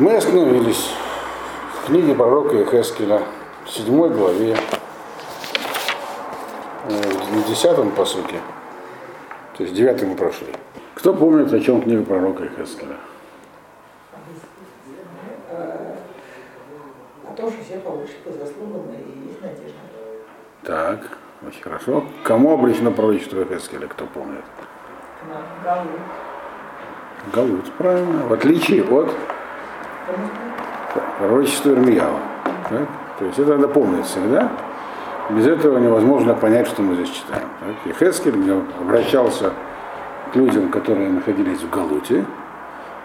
[0.00, 0.94] Мы остановились
[1.74, 3.20] в книге пророка Ехескеля,
[3.66, 4.56] в седьмой главе,
[6.88, 8.40] э, на десятом посуке,
[9.58, 10.54] то есть девятый мы прошли.
[10.94, 12.96] Кто помнит, о чем книга пророка Ехескеля?
[15.50, 19.80] О том, что все получат по заслугам и есть надежда.
[20.62, 22.06] Так, очень хорошо.
[22.24, 24.44] Кому обречено пророчество Ехескеля, кто помнит?
[25.28, 25.90] На Галу.
[27.34, 28.26] Галут, правильно.
[28.28, 29.10] В отличие от
[31.18, 32.18] пророчества Ирмиява.
[32.68, 32.88] Так?
[33.18, 34.50] То есть это надо помнить всегда.
[35.30, 37.48] Без этого невозможно понять, что мы здесь читаем.
[37.60, 37.86] Так?
[37.86, 38.34] Ехескель
[38.80, 39.52] обращался
[40.32, 42.24] к людям, которые находились в Галуте,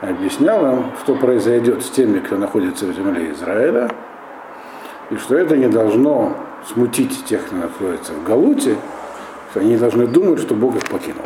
[0.02, 3.90] и объяснял им, что произойдет с теми, кто находится в земле Израиля,
[5.10, 6.34] и что это не должно
[6.68, 8.76] смутить тех, кто находится в Галуте,
[9.52, 11.26] что они должны думать, что Бог их покинул.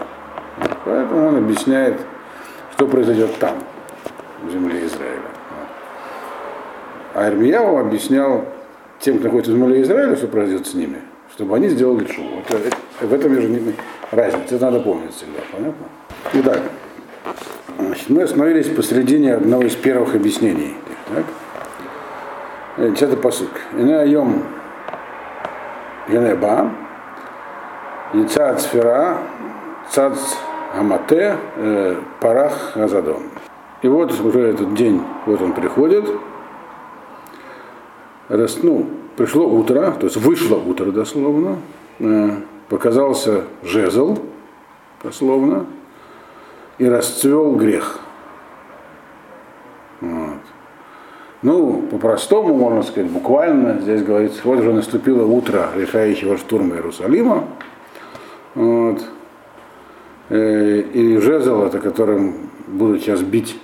[0.86, 2.00] Поэтому он объясняет,
[2.74, 3.56] что произойдет там,
[4.44, 5.39] в земле Израиля.
[7.20, 8.46] А Ирмияу объяснял
[9.02, 11.00] тем, кто находится в земле Израиля, что произойдет с ними,
[11.34, 12.22] чтобы они сделали шу.
[12.22, 13.76] Вот это- в этом между ними
[14.12, 14.56] разница.
[14.56, 15.86] Это надо помнить всегда, понятно?
[16.32, 16.62] Итак,
[17.78, 20.76] значит, мы остановились посредине одного из первых объяснений.
[21.14, 21.26] Так?
[22.78, 23.50] Э, Десятый посук.
[23.78, 24.42] Ине айом
[26.08, 26.72] Янеба,
[28.14, 29.18] Яцат Сфера,
[29.90, 30.36] Цац
[30.74, 33.24] Амате, э, Парах Газадон.
[33.82, 36.10] И вот уже этот день, вот он приходит,
[38.30, 38.86] Рас- ну,
[39.18, 41.58] пришло утро, то есть вышло утро дословно,
[42.00, 42.30] э,
[42.70, 44.20] показался жезл,
[45.04, 45.66] дословно,
[46.78, 48.00] и расцвел грех.
[50.02, 50.38] Вот.
[51.42, 57.46] Ну, по-простому, можно сказать, буквально, здесь говорится, вот уже наступило утро решающего штурма Иерусалима.
[58.56, 59.02] Вот.
[60.30, 63.60] Э, И жезл, это которым будут сейчас бить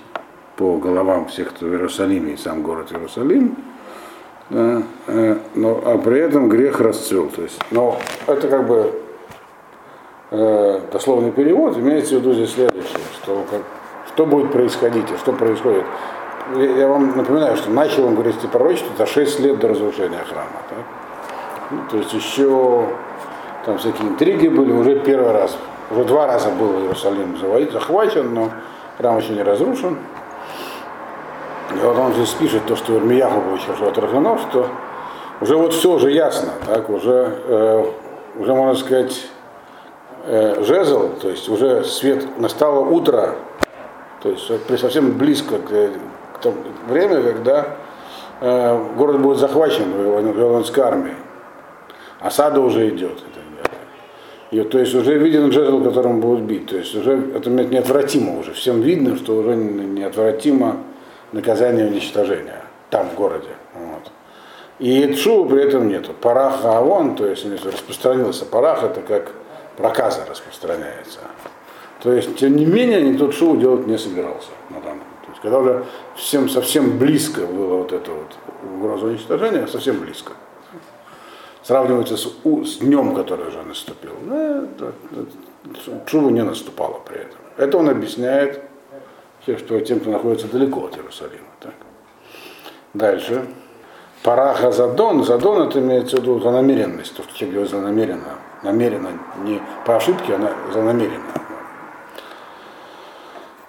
[0.56, 3.54] по головам всех, кто в Иерусалиме, и сам город Иерусалим,
[4.48, 7.28] но, а при этом грех расцвел.
[7.28, 8.92] То есть, но это как бы
[10.30, 13.62] э, дословный перевод, имеется в виду здесь следующее, что, как,
[14.08, 15.84] что будет происходить и что происходит.
[16.54, 20.62] Я, вам напоминаю, что начал он говорить эти пророчества за 6 лет до разрушения храма.
[20.68, 20.78] так?
[21.72, 22.86] Ну, то есть еще
[23.64, 25.56] там всякие интриги были, уже первый раз,
[25.90, 27.36] уже два раза был Иерусалим
[27.72, 28.50] захвачен, но
[28.96, 29.98] храм еще не разрушен.
[31.70, 34.68] Вот он здесь пишет то, что Ирмияху было сейчас отражено, что
[35.40, 37.84] уже вот все уже ясно, так, уже, э,
[38.38, 39.26] уже можно сказать,
[40.26, 43.34] э, жезл, то есть уже свет, настало утро,
[44.22, 45.90] то есть совсем близко к,
[46.34, 46.56] к тому
[46.88, 47.66] время, когда
[48.40, 51.16] э, город будет захвачен Вавилонской армией.
[52.20, 53.22] Осада уже идет
[54.50, 56.66] и то есть уже виден жезл, которым будут бить.
[56.66, 58.52] То есть уже это неотвратимо уже.
[58.52, 60.76] Всем видно, что уже неотвратимо
[61.36, 63.50] наказание уничтожения там, в городе.
[63.74, 64.10] Вот.
[64.78, 66.12] И Тшува при этом нету.
[66.12, 69.32] Парах Аавон, то есть распространился парах, это как
[69.76, 71.20] проказа распространяется.
[72.02, 74.48] То есть, тем не менее, никто Тшуву делать не собирался.
[74.70, 75.04] на данном.
[75.28, 75.84] Есть, когда уже
[76.16, 78.36] всем совсем близко было вот это вот
[78.76, 80.32] угроза уничтожения, совсем близко.
[81.62, 84.12] Сравнивается с, у- с днем, который уже наступил.
[84.24, 87.38] Ну, это- это- Тшува не наступало при этом.
[87.56, 88.60] Это он объясняет
[89.46, 91.46] те, что тем, кто находится далеко от Иерусалима.
[91.60, 91.74] Так.
[92.94, 93.46] Дальше.
[94.24, 95.22] Параха Задон.
[95.22, 97.16] Задон это имеется в виду за намеренность.
[97.16, 98.40] То, что человек делает за намеренно.
[98.62, 99.10] Намеренно,
[99.44, 101.22] не по ошибке, а за намеренно.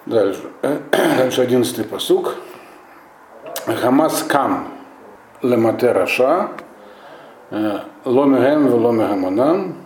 [0.06, 0.42] Дальше.
[0.92, 2.34] Дальше одиннадцатый посук.
[3.66, 4.72] Хамас кам
[5.42, 6.48] лемате раша,
[7.50, 9.76] э, ломегем веломегамонам,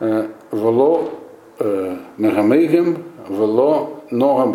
[0.00, 1.10] э, вело
[1.58, 4.52] э, мегамейгем, вело ногам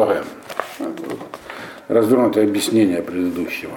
[1.88, 3.74] Развернутое объяснение предыдущего.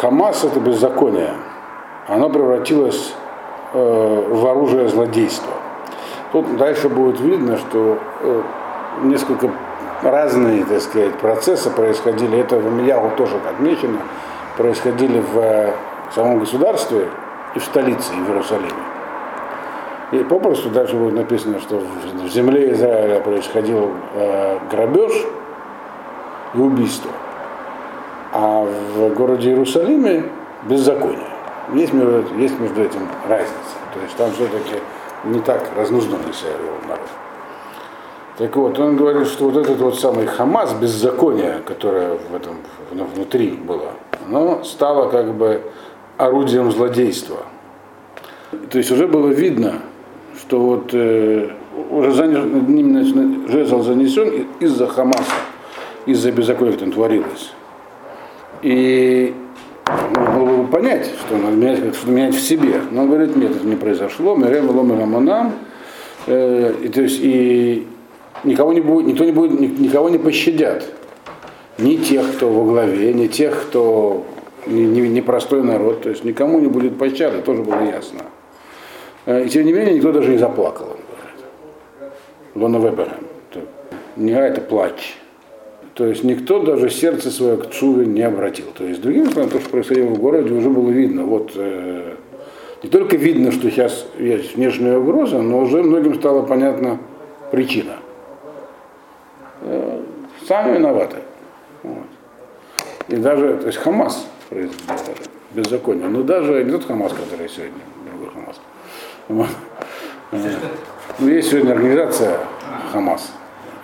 [0.00, 1.34] Хамас это беззаконие.
[2.08, 3.12] Оно превратилось
[3.74, 5.52] э, в оружие злодейства.
[6.32, 8.42] Тут дальше будет видно, что э,
[9.02, 9.50] несколько
[10.02, 12.38] разные, так сказать, процессы происходили.
[12.38, 13.98] Это в Миягу тоже отмечено.
[14.56, 15.74] Происходили в э,
[16.14, 17.08] самом государстве
[17.54, 18.72] и в столице, и в Иерусалиме.
[20.12, 25.12] И попросту дальше будет написано, что в земле Израиля происходил э, грабеж
[26.54, 27.10] и убийство.
[28.32, 30.24] А в городе Иерусалиме
[30.64, 31.32] беззаконие.
[31.72, 33.52] Есть между, есть между этим разница.
[33.94, 34.82] То есть там все-таки
[35.24, 36.52] не так разнузданный себя
[36.86, 37.00] народ.
[38.36, 42.56] Так вот, он говорит, что вот этот вот самый Хамас, беззаконие, которое в этом
[42.90, 43.92] ну, внутри было,
[44.26, 45.62] оно стало как бы
[46.18, 47.38] орудием злодейства.
[48.70, 49.80] То есть уже было видно,
[50.38, 51.50] что вот э,
[51.90, 55.32] уже занес, ним жезл занесен из-за Хамаса.
[56.06, 57.52] из-за беззакония, которое творилось.
[58.62, 59.34] И
[60.14, 62.80] было бы понять, что надо менять, что менять в себе.
[62.90, 64.34] Но он говорит, нет, это не произошло.
[64.34, 65.52] Мирем лом раманам.
[66.26, 67.86] Э, и, то есть, и
[68.44, 70.84] никого не будет, никто не будет, никого не пощадят.
[71.78, 74.24] Ни тех, кто во главе, ни тех, кто
[74.66, 76.02] непростой не, не народ.
[76.02, 78.20] То есть никому не будет пощады, тоже было ясно.
[79.26, 80.96] Э, и тем не менее, никто даже не заплакал.
[82.54, 83.26] Лона Веберем.
[84.16, 85.16] Не а это плач.
[85.94, 88.66] То есть никто даже сердце свое к Чуве не обратил.
[88.74, 91.24] То есть, другими словами, то, что происходило в городе, уже было видно.
[91.24, 92.14] Вот э,
[92.82, 96.98] не только видно, что сейчас есть внешняя угроза, но уже многим стало понятна
[97.50, 97.96] причина.
[99.62, 100.00] Э,
[100.46, 101.18] сами виноваты.
[101.82, 102.06] Вот.
[103.08, 104.72] И даже, то есть Хамас произвел
[105.52, 106.08] беззаконие.
[106.08, 107.80] Но даже не тот Хамас, который сегодня,
[108.10, 108.60] другой Хамас.
[109.28, 109.46] Ну,
[111.20, 112.38] есть сегодня организация
[112.92, 113.32] Хамас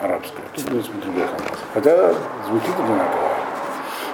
[0.00, 0.42] арабская.
[0.54, 1.58] Тут, в принципе, другой Хамас.
[1.74, 2.12] Хотя
[2.48, 3.28] звучит одинаково.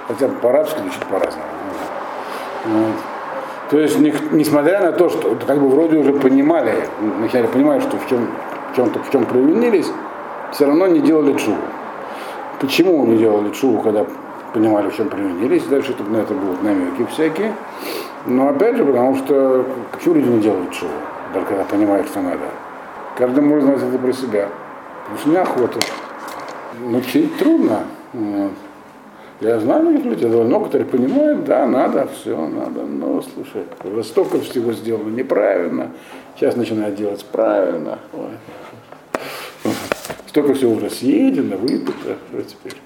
[0.08, 1.48] Хотя по-арабски звучит по-разному.
[2.66, 2.94] Вот.
[3.70, 7.96] То есть, не, несмотря на то, что как бы вроде уже понимали, вначале понимали, что
[7.96, 8.28] в чем,
[8.72, 9.90] в чем, в чем провинились,
[10.52, 11.56] все равно не делали чуву.
[12.60, 14.06] Почему не делали чуву, когда
[14.52, 15.64] понимали, в чем провинились?
[15.64, 17.52] Дальше тут на это будут намеки всякие.
[18.26, 20.92] Но опять же, потому что почему люди не делают чуву,
[21.34, 22.44] даже когда понимают, что надо?
[23.18, 24.48] Каждый может знать это про себя.
[25.02, 25.80] Потому что неохота.
[26.80, 27.80] Научить трудно.
[28.12, 28.52] Вот.
[29.40, 34.40] Я знаю многих людей, много которые понимают, да, надо, все, надо, но слушай, уже столько
[34.40, 35.90] всего сделано неправильно,
[36.36, 37.98] сейчас начинают делать правильно.
[38.12, 39.72] Ой.
[40.28, 42.16] Столько всего уже съедено, выпито,
[42.46, 42.78] теперь.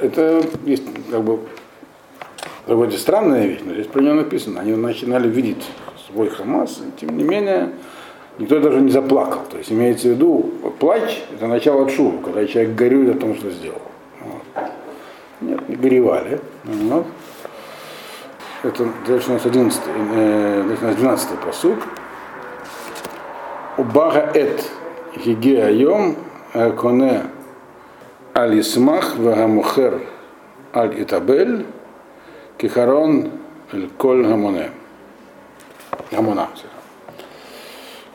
[0.00, 1.40] Это есть как бы
[2.66, 4.60] довольно странная вещь, но здесь про нее написано.
[4.60, 5.64] Они начинали видеть
[6.06, 7.70] свой Хамас, и тем не менее
[8.38, 9.42] никто даже не заплакал.
[9.50, 13.50] То есть имеется в виду, плач– это начало шума, когда человек горюет о том, что
[13.50, 13.82] сделал.
[14.20, 14.64] Вот.
[15.40, 16.40] Нет, не горевали.
[16.64, 17.06] Вот.
[18.62, 19.80] Это дальше у нас 11,
[20.14, 21.78] э, у нас 12 посуд.
[23.76, 24.70] Убага эт
[25.18, 26.16] хиге айом
[26.52, 27.24] коне
[28.34, 30.00] аль исмах вагамухер
[30.72, 31.66] аль итабель
[32.58, 33.30] кихарон
[33.72, 34.70] эль коль гамоне.
[36.10, 36.48] Гамона.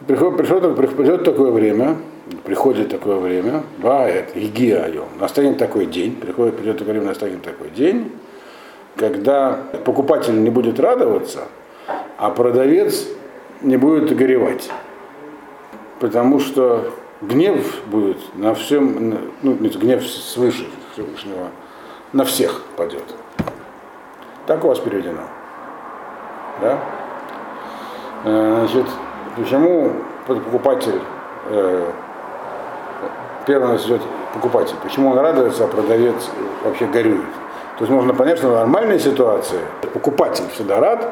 [0.07, 1.97] Приходит, пришло, приходит такое время,
[2.45, 4.89] приходит такое время, бает, гигия
[5.19, 8.11] настанет такой день, приходит, придет такое время, настанет такой день,
[8.95, 11.47] когда покупатель не будет радоваться,
[12.17, 13.07] а продавец
[13.61, 14.69] не будет горевать.
[15.99, 21.49] Потому что гнев будет на всем, ну, гнев свыше Всевышнего,
[22.13, 23.03] на всех падет.
[24.49, 25.21] Так у вас переведено.
[26.59, 26.79] Да?
[28.25, 28.87] Э, значит,
[29.35, 29.91] Почему
[30.25, 30.99] покупатель,
[31.49, 31.91] э,
[33.45, 34.01] первый нас идет
[34.33, 36.15] покупатель, почему он радуется, а продавец
[36.63, 37.29] вообще горюет?
[37.77, 39.59] То есть можно понять, что в нормальной ситуации
[39.93, 41.09] покупатель всегда рад,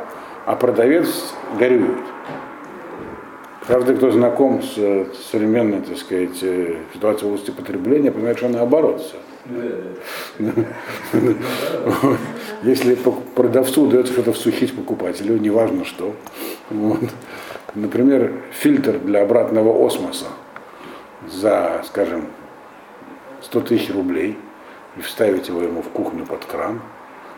[0.48, 2.00] а продавец горюет.
[3.68, 4.76] Каждый, кто знаком с
[5.32, 9.18] современной, так сказать, э, ситуацией в области потребления, понимает, что наоборот все.
[12.64, 12.96] Если
[13.36, 16.16] продавцу удается что-то всучить покупателю, неважно что,
[17.76, 20.28] например, фильтр для обратного осмоса
[21.32, 22.26] за, скажем,
[23.42, 24.38] 100 тысяч рублей
[24.98, 26.82] и вставить его ему в кухню под кран,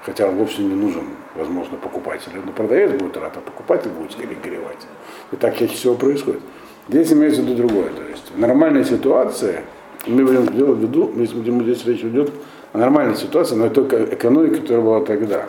[0.06, 1.04] хотя он вовсе не нужен,
[1.36, 2.42] возможно, покупателю.
[2.46, 4.88] Но продавец будет рад, а покупатель будет скорее горевать.
[5.32, 6.42] И так чаще всего происходит.
[6.88, 7.90] Здесь имеется в виду другое.
[7.90, 9.62] То есть в нормальной ситуации,
[10.08, 12.32] мы будем делать в виду, мы здесь речь идет
[12.74, 15.46] о нормальной ситуации, но это только экономика, которая была тогда.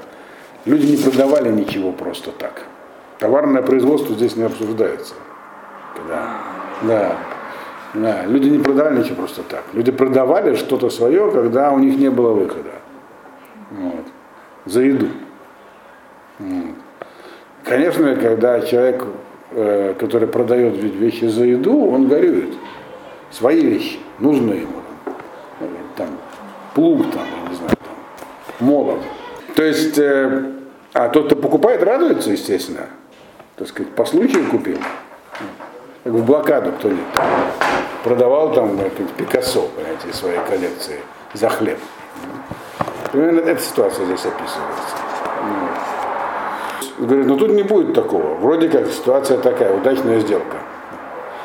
[0.65, 2.63] Люди не продавали ничего просто так.
[3.19, 5.15] Товарное производство здесь не обсуждается.
[6.09, 6.39] Да.
[6.83, 7.17] Да.
[7.95, 8.25] Да.
[8.27, 9.65] Люди не продавали ничего просто так.
[9.73, 12.71] Люди продавали что-то свое, когда у них не было выхода.
[13.71, 14.07] Вот.
[14.67, 15.09] За еду.
[16.39, 16.75] Вот.
[17.65, 19.05] Конечно, когда человек,
[19.53, 22.55] э, который продает вещи за еду, он горюет.
[23.31, 24.83] Свои вещи, нужны ему.
[25.97, 26.09] Там,
[26.75, 29.01] плуг, там, я не знаю, там, молот.
[29.55, 30.53] То есть, э,
[30.93, 32.87] а тот, кто покупает, радуется, естественно
[33.61, 34.79] так сказать, по случаю купил.
[36.03, 37.05] Как в блокаду кто-нибудь
[38.03, 38.79] продавал там
[39.19, 40.97] Пикассо, понимаете, из своей коллекции
[41.35, 41.79] за хлеб.
[43.13, 44.97] Примерно эта ситуация здесь описывается.
[47.01, 48.35] Говорит, ну тут не будет такого.
[48.37, 50.57] Вроде как ситуация такая, удачная сделка.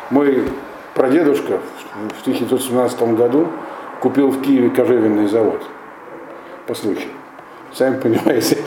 [0.09, 0.47] Мой
[0.95, 1.59] прадедушка
[2.17, 3.47] в 1917 году
[4.01, 5.61] купил в Киеве кожевенный завод.
[6.65, 7.11] По случаю.
[7.71, 8.57] Сами понимаете.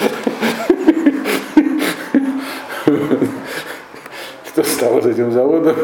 [4.49, 5.77] Кто стал с этим заводом?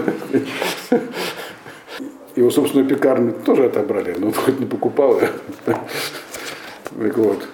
[2.37, 5.21] его собственную пекарню тоже отобрали, но хоть не покупал.
[5.65, 7.49] Так вот.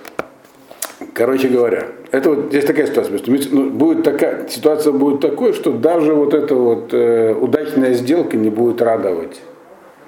[1.21, 3.21] Короче говоря, это вот здесь такая ситуация.
[3.50, 8.49] Ну, будет такая, ситуация будет такой, что даже вот эта вот э, удачная сделка не
[8.49, 9.43] будет радовать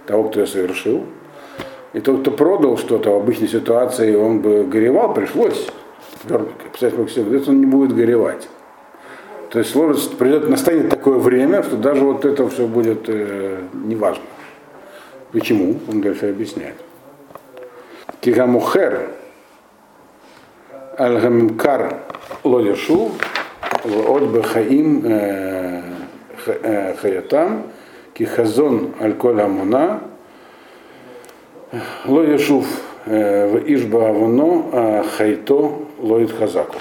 [0.07, 1.05] того, кто ее совершил.
[1.93, 5.67] И тот, кто продал что-то в обычной ситуации, он бы горевал, пришлось
[6.73, 8.49] писать Максим, он не будет горевать.
[9.51, 14.25] То есть сложность, придет, настанет такое время, что даже вот это все будет э, неважно.
[15.31, 15.79] Почему?
[15.91, 16.77] Он дальше объясняет.
[18.23, 19.11] Кигамухер
[21.03, 21.97] Аль-Гамимкар
[22.45, 23.11] Лодишу
[23.85, 25.83] от Бахаим э,
[26.47, 27.65] э, Хаятам
[28.15, 30.01] Кихазон Аль-Коль Амуна
[32.05, 32.67] Лодишув
[33.05, 36.77] в Ишба Авоно Хайто Лоид Хазаку.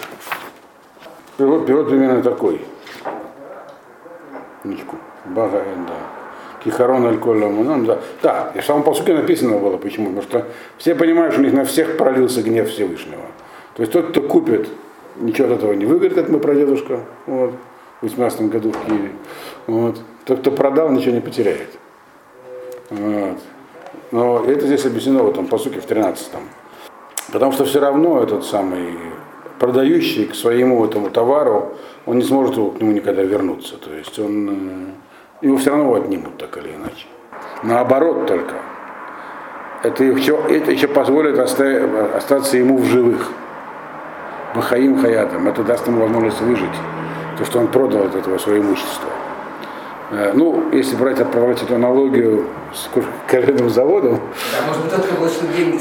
[1.38, 2.62] Перевод, примерно такой.
[4.64, 4.98] Ничку.
[5.26, 5.94] Бага да.
[6.64, 8.00] Кихарон аль ну, да.
[8.22, 10.10] Да, и в самом посуке написано было, почему.
[10.10, 10.46] Потому что
[10.78, 13.24] все понимают, что у них на всех пролился гнев Всевышнего.
[13.82, 14.70] То есть тот, кто купит,
[15.16, 17.54] ничего от этого не выиграет, как мы прадедушка, вот,
[18.00, 19.12] в 18 году в Киеве.
[19.66, 20.00] Вот.
[20.24, 21.70] Тот, кто продал, ничего не потеряет.
[22.92, 23.40] Вот.
[24.12, 26.44] Но это здесь объяснено в этом посуке в 13 -м.
[27.34, 29.00] Потому что все равно этот самый
[29.58, 31.74] продающий к своему этому товару,
[32.06, 33.78] он не сможет к нему никогда вернуться.
[33.78, 34.50] То есть он,
[35.42, 37.08] э, его все равно отнимут так или иначе.
[37.64, 38.54] Наоборот только.
[39.82, 43.32] Это еще, это еще позволит остаться ему в живых.
[44.56, 45.48] Бахаим Хаятом.
[45.48, 46.70] Это даст ему возможность выжить.
[47.38, 49.10] То, что он продал от этого свое имущество.
[50.12, 52.90] Э, ну, если брать, отправлять эту аналогию с
[53.28, 54.20] коровяным заводом.
[54.52, 55.80] Да, может быть, тот, кто больше деньги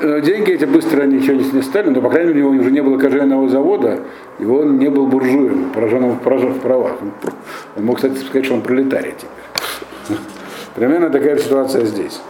[0.00, 2.80] Э, деньги эти быстро ничего не стали, но, по крайней мере, у него уже не
[2.80, 4.00] было кожевенного завода,
[4.38, 6.92] и он не был буржуем, пораженным в правах.
[7.76, 10.18] Он мог, кстати, сказать, что он пролетарий теперь.
[10.76, 12.20] Примерно такая ситуация здесь.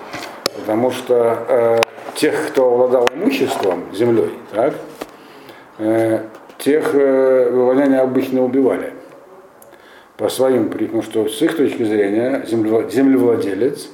[0.56, 1.78] Потому что э,
[2.18, 4.74] тех, кто обладал имуществом, землей, так,
[5.78, 6.20] э,
[6.58, 8.92] тех э, вывольняния обычно убивали.
[10.16, 13.88] По своим, потому что с их точки зрения землевладелец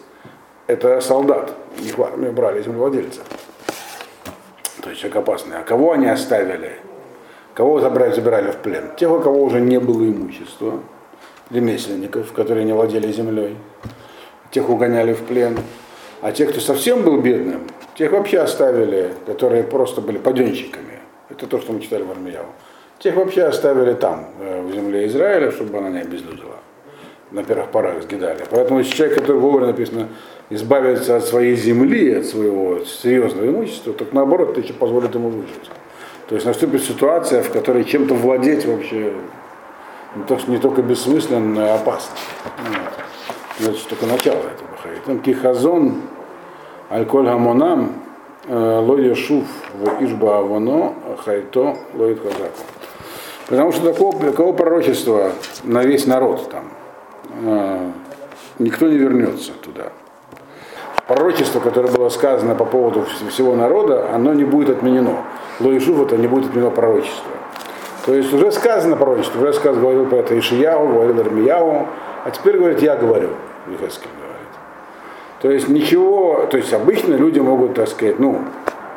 [0.66, 1.52] это солдат.
[1.82, 3.24] Их в армию брали землевладельцев
[4.84, 5.56] то есть человек опасный.
[5.56, 6.72] А кого они оставили?
[7.54, 8.90] Кого забрали, забирали в плен?
[8.96, 10.80] Тех, у кого уже не было имущества,
[11.50, 13.56] ремесленников, которые не владели землей.
[14.50, 15.56] Тех угоняли в плен.
[16.24, 17.66] А тех, кто совсем был бедным,
[17.98, 21.00] тех вообще оставили, которые просто были паденщиками.
[21.28, 22.48] Это то, что мы читали в Армияву.
[22.98, 26.56] Тех вообще оставили там, э, в земле Израиля, чтобы она не обезлюдила.
[27.30, 28.42] На первых порах сгидали.
[28.50, 30.08] Поэтому если человек, который вовремя написано,
[30.48, 35.70] избавиться от своей земли, от своего серьезного имущества, так наоборот, это еще позволит ему выжить.
[36.30, 39.12] То есть наступит ситуация, в которой чем-то владеть вообще
[40.46, 42.16] не только бессмысленно, но и опасно.
[43.60, 43.76] Вот.
[43.76, 46.00] Это только начало этого Там кихазон,
[46.88, 47.92] альколь гамонам,
[48.46, 52.58] э, ло в ишба авоно, хайто лоид хазаку.
[53.48, 55.32] Потому что такого, такого пророчества
[55.64, 56.64] на весь народ там.
[57.44, 57.90] Э,
[58.58, 59.92] никто не вернется туда
[61.06, 65.18] пророчество, которое было сказано по поводу всего народа, оно не будет отменено.
[65.60, 67.30] Лоишув это не будет отменено пророчество.
[68.06, 71.86] То есть уже сказано пророчество, уже сказано, говорил про это Ишияу, говорил Армияу,
[72.24, 73.30] а теперь говорит, я говорю,
[73.66, 74.33] Вихаскин говорит.
[75.44, 78.40] То есть ничего, то есть обычно люди могут, так сказать, ну,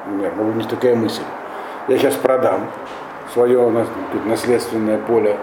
[0.05, 1.23] например, могут не такая мысль.
[1.89, 2.67] Я сейчас продам
[3.33, 3.69] свое
[4.25, 5.35] наследственное поле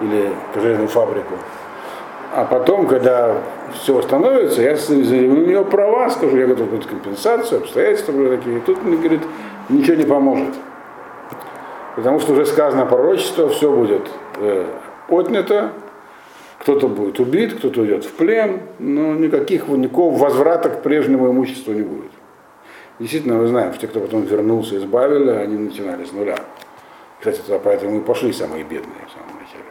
[0.00, 1.34] или кожевенную фабрику,
[2.34, 3.34] а потом, когда
[3.74, 8.56] все восстановится, я заявлю на нее права, скажу, я готов дать компенсацию, обстоятельства такие.
[8.56, 9.20] И тут он говорит,
[9.68, 10.54] ничего не поможет.
[11.96, 14.64] Потому что уже сказано пророчество, все будет э,
[15.10, 15.72] отнято,
[16.60, 21.82] кто-то будет убит, кто-то уйдет в плен, но никаких, никакого возврата к прежнему имуществу не
[21.82, 22.10] будет.
[22.98, 26.36] Действительно, мы знаем, что те, кто потом вернулся, избавили, они начинали с нуля.
[27.18, 29.64] Кстати, поэтому и пошли самые бедные в самом начале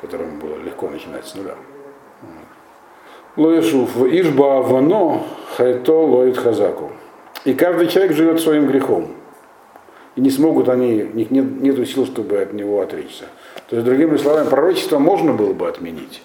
[0.00, 1.54] которым было легко начинать с нуля.
[3.36, 5.22] Лоешуф, Ишба Вано,
[5.56, 6.92] Хайто Лоид Хазаку.
[7.44, 9.08] И каждый человек живет своим грехом.
[10.16, 13.26] И не смогут они, у них нет, нет сил, чтобы от него отречься.
[13.68, 16.22] То есть, другими словами, пророчество можно было бы отменить.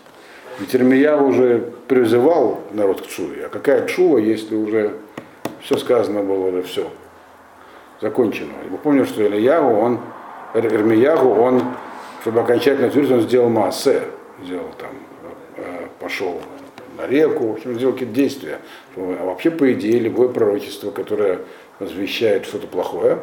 [0.60, 3.48] Ведь Ирмия уже призывал народ к чуве.
[3.48, 4.94] А какая чува, если уже
[5.62, 6.90] все сказано было, уже все
[8.02, 8.54] закончено.
[8.66, 10.00] И мы помним, что Ильягу, он,
[10.54, 11.64] Ирмиягу, он
[12.24, 14.04] чтобы окончательно утвердить, он сделал массе,
[14.42, 14.92] сделал там,
[15.58, 16.40] э, пошел
[16.98, 18.60] на реку, в общем, сделал какие-то действия.
[18.96, 21.40] А вообще, по идее, любое пророчество, которое
[21.80, 23.20] возвещает что-то плохое,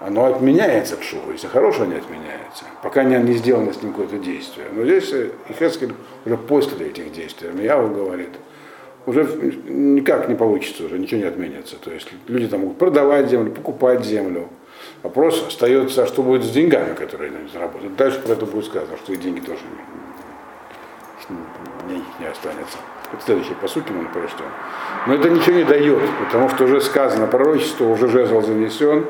[0.00, 4.18] оно отменяется к шуву, если хорошее не отменяется, пока не, не сделано с ним какое-то
[4.18, 4.66] действие.
[4.72, 5.12] Но здесь
[5.48, 5.92] Ихескель
[6.24, 8.30] уже после этих действий, Мияу говорит,
[9.04, 9.24] уже
[9.68, 11.76] никак не получится, уже ничего не отменится.
[11.76, 14.48] То есть люди там могут продавать землю, покупать землю.
[15.02, 17.96] Вопрос остается, а что будет с деньгами, которые они заработают.
[17.96, 19.60] Дальше про это будет сказано, что и деньги тоже
[21.28, 22.78] не, не, не останется.
[23.12, 24.46] Это следующие посуки мы прочтем.
[25.06, 29.04] Но это ничего не дает, потому что уже сказано, пророчество уже жезл занесен.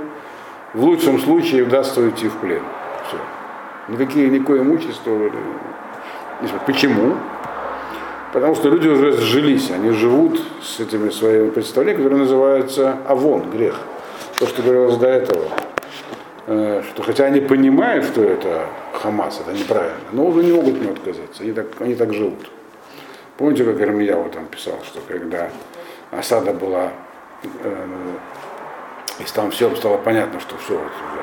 [0.72, 2.62] В лучшем случае удастся уйти в плен.
[3.08, 3.16] Все.
[3.88, 5.30] Никакие, никакое имущество.
[6.66, 7.16] Почему?
[8.32, 13.80] Потому что люди уже сжились, они живут с этими своими представлениями, которые называются авон, грех.
[14.38, 15.44] То, что говорилось до этого.
[16.46, 20.92] Э, что хотя они понимают, что это Хамас, это неправильно, но уже не могут него
[20.92, 21.42] отказаться.
[21.42, 22.48] Они так, они так живут.
[23.36, 25.50] Помните, как Ирмияу там писал, что когда
[26.12, 26.90] осада была,
[27.42, 27.86] э,
[29.20, 31.22] и там все стало понятно, что все вот уже,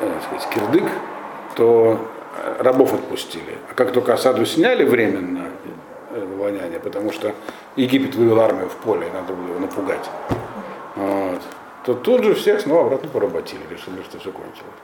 [0.00, 0.90] э, сказать, кирдык,
[1.56, 1.98] то
[2.58, 3.58] рабов отпустили.
[3.70, 5.46] А как только осаду сняли временно,
[6.10, 7.34] вавилоняне, потому что
[7.76, 10.10] Египет вывел армию в поле, надо было его напугать,
[10.96, 11.42] вот,
[11.84, 14.80] то тут же всех снова обратно поработили, решили, что все кончилось.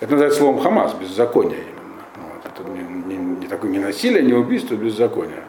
[0.00, 2.02] Это называется словом Хамас, беззаконие именно.
[2.16, 5.44] Вот, это не, не, не такое не насилие, не убийство, а беззаконие.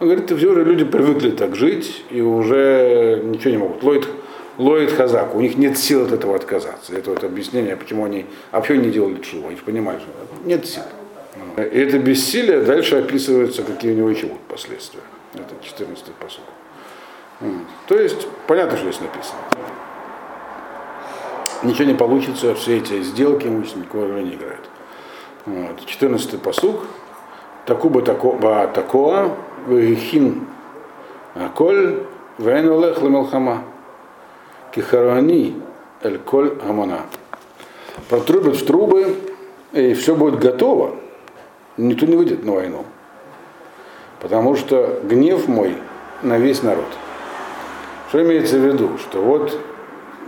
[0.00, 3.82] Он говорит, все уже люди привыкли так жить и уже ничего не могут.
[3.82, 4.08] Ловит,
[4.58, 6.94] ловит хазаку, у них нет сил от этого отказаться.
[6.94, 9.48] Это вот объяснение, почему они вообще не делали чего.
[9.48, 10.10] Они понимают, что
[10.44, 10.82] нет сил.
[11.56, 15.00] И это бессилие дальше описывается, какие у него еще будут последствия.
[15.34, 16.42] Это 14-й посыл.
[17.86, 19.40] То есть, понятно, что здесь написано.
[21.62, 24.68] Ничего не получится, все эти сделки имущественные никакой роли не играют.
[25.46, 25.80] Вот.
[25.86, 26.84] 14-й посуг.
[27.66, 30.46] Такуба такова такоа, вехин
[31.34, 32.04] аколь,
[32.38, 33.64] вен олех лемелхама.
[34.72, 35.60] Кихарани
[36.02, 37.02] эль коль гамана.
[38.08, 39.16] Протрубят в трубы,
[39.72, 40.96] и все будет готово.
[41.76, 42.84] Никто не выйдет на войну.
[44.20, 45.76] Потому что гнев мой
[46.22, 46.86] на весь народ.
[48.08, 48.98] Что имеется в виду?
[48.98, 49.56] Что вот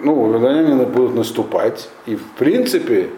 [0.02, 3.11] ну, вавилоняне будут наступать, и в принципе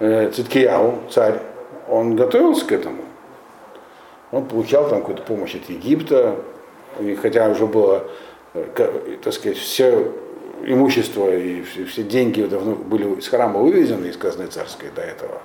[0.00, 1.40] э, Циткияу, царь,
[1.88, 3.04] он готовился к этому.
[4.32, 6.36] Он получал там какую-то помощь от Египта,
[7.00, 8.04] и хотя уже было,
[8.54, 10.12] э, так сказать, все
[10.64, 15.42] имущество и все, все деньги давно были из храма вывезены из казны царской до этого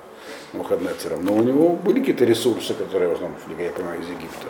[0.54, 4.48] Мухаднецером, но у него были какие-то ресурсы, которые в я понимаю, из Египта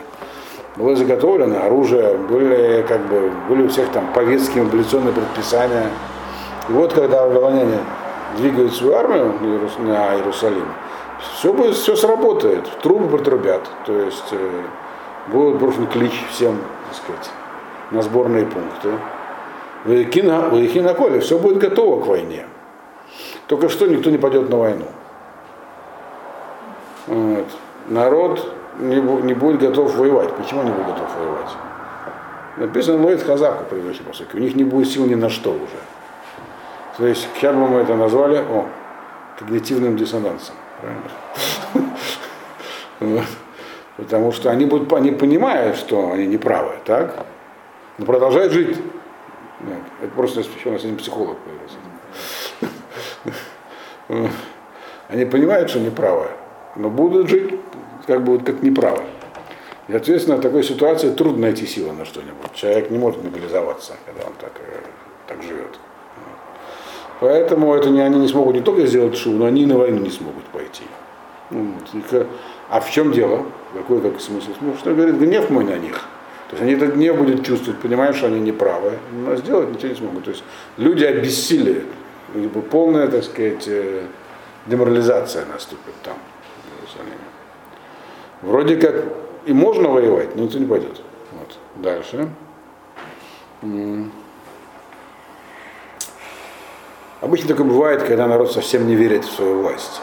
[0.76, 5.86] было заготовлено оружие, были, как бы, были у всех там повестки, мобилизационные предписания.
[6.68, 7.78] И вот когда вавилоняне
[8.36, 9.34] двигают свою армию
[9.78, 10.66] на Иерусалим,
[11.38, 14.62] все, будет, все сработает, трубы протрубят, то есть э,
[15.28, 17.30] будет брошен клич всем, так сказать,
[17.90, 18.90] на сборные пункты.
[19.86, 22.44] Выехи на коле, все будет готово к войне.
[23.46, 24.86] Только что никто не пойдет на войну.
[27.06, 27.46] Вот.
[27.88, 30.32] Народ не, не будет готов воевать.
[30.34, 31.50] Почему не будет готов воевать?
[32.56, 34.36] Написано Лоид Хазаку предыдущей посылке.
[34.38, 35.78] У них не будет сил ни на что уже.
[36.96, 38.66] То есть, сейчас бы мы это назвали о,
[39.38, 40.56] когнитивным диссонансом.
[43.96, 47.26] Потому что они, будут, они понимают, что они неправы, так?
[47.98, 48.78] Но продолжают жить.
[49.60, 51.76] Нет, это просто еще у нас один психолог появился.
[55.08, 56.28] Они понимают, что неправы,
[56.74, 57.54] но будут жить
[58.06, 59.02] как бы вот как неправо.
[59.88, 62.52] И, соответственно, в такой ситуации трудно найти силы на что-нибудь.
[62.54, 64.80] Человек не может мобилизоваться, когда он так, э,
[65.28, 65.78] так живет.
[67.20, 70.00] Поэтому это не, они не смогут не только сделать шу, но они и на войну
[70.00, 70.84] не смогут пойти.
[71.50, 71.72] Ну,
[72.68, 73.46] а в чем дело?
[73.72, 74.50] Какой как смысл?
[74.60, 76.04] Ну, что говорит, гнев мой на них.
[76.48, 79.94] То есть они этот гнев будут чувствовать, понимают, что они неправы, но сделать ничего не
[79.96, 80.24] смогут.
[80.24, 80.44] То есть
[80.76, 81.84] люди обессилели,
[82.70, 84.06] полная, так сказать, э,
[84.66, 86.14] деморализация наступит там,
[86.62, 87.16] в Иерусалиме.
[88.42, 89.04] Вроде как
[89.46, 91.00] и можно воевать, но никто не пойдет.
[91.32, 91.58] Вот.
[91.76, 92.28] Дальше.
[97.20, 100.00] Обычно такое бывает, когда народ совсем не верит в свою власть.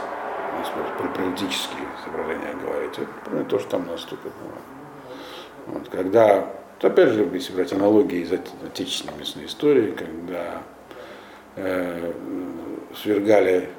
[0.98, 2.98] Про политические соображения говорить.
[2.98, 4.32] Это то, что там наступит.
[5.68, 5.90] Вот.
[5.90, 6.48] Когда,
[6.82, 10.62] опять же, если брать аналогии из отечественной местной истории, когда
[11.56, 12.12] э,
[13.02, 13.70] свергали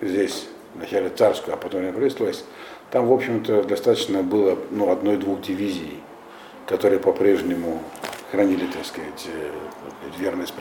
[0.00, 2.44] здесь вначале царскую, а потом власть,
[2.90, 6.00] там, в общем-то, достаточно было ну, одной-двух дивизий,
[6.66, 7.82] которые по-прежнему
[8.30, 9.50] хранили, так сказать, э,
[10.18, 10.54] верность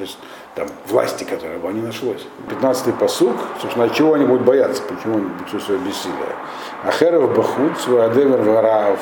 [0.55, 2.25] там, власти, которая бы не нашлось.
[2.49, 6.35] 15-й посуг, собственно, чего они будут бояться, почему они будут чувствовать бессилие.
[6.83, 8.99] Ахеров бахут, свадевер вараав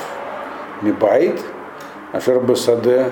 [0.81, 1.39] мибайт,
[2.13, 3.11] ашер басаде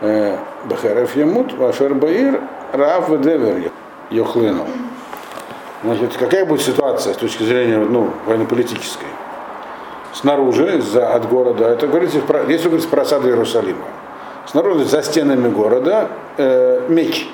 [0.00, 2.40] э, бахерев ямут, ашер баир
[2.72, 3.70] раав ведевер
[4.10, 4.66] йохлину.
[5.84, 9.06] Значит, какая будет ситуация с точки зрения ну, военно-политической?
[10.18, 13.84] снаружи, за, от города, это говорится, если говорится про осаду Иерусалима,
[14.46, 17.28] снаружи, за стенами города, э, меч.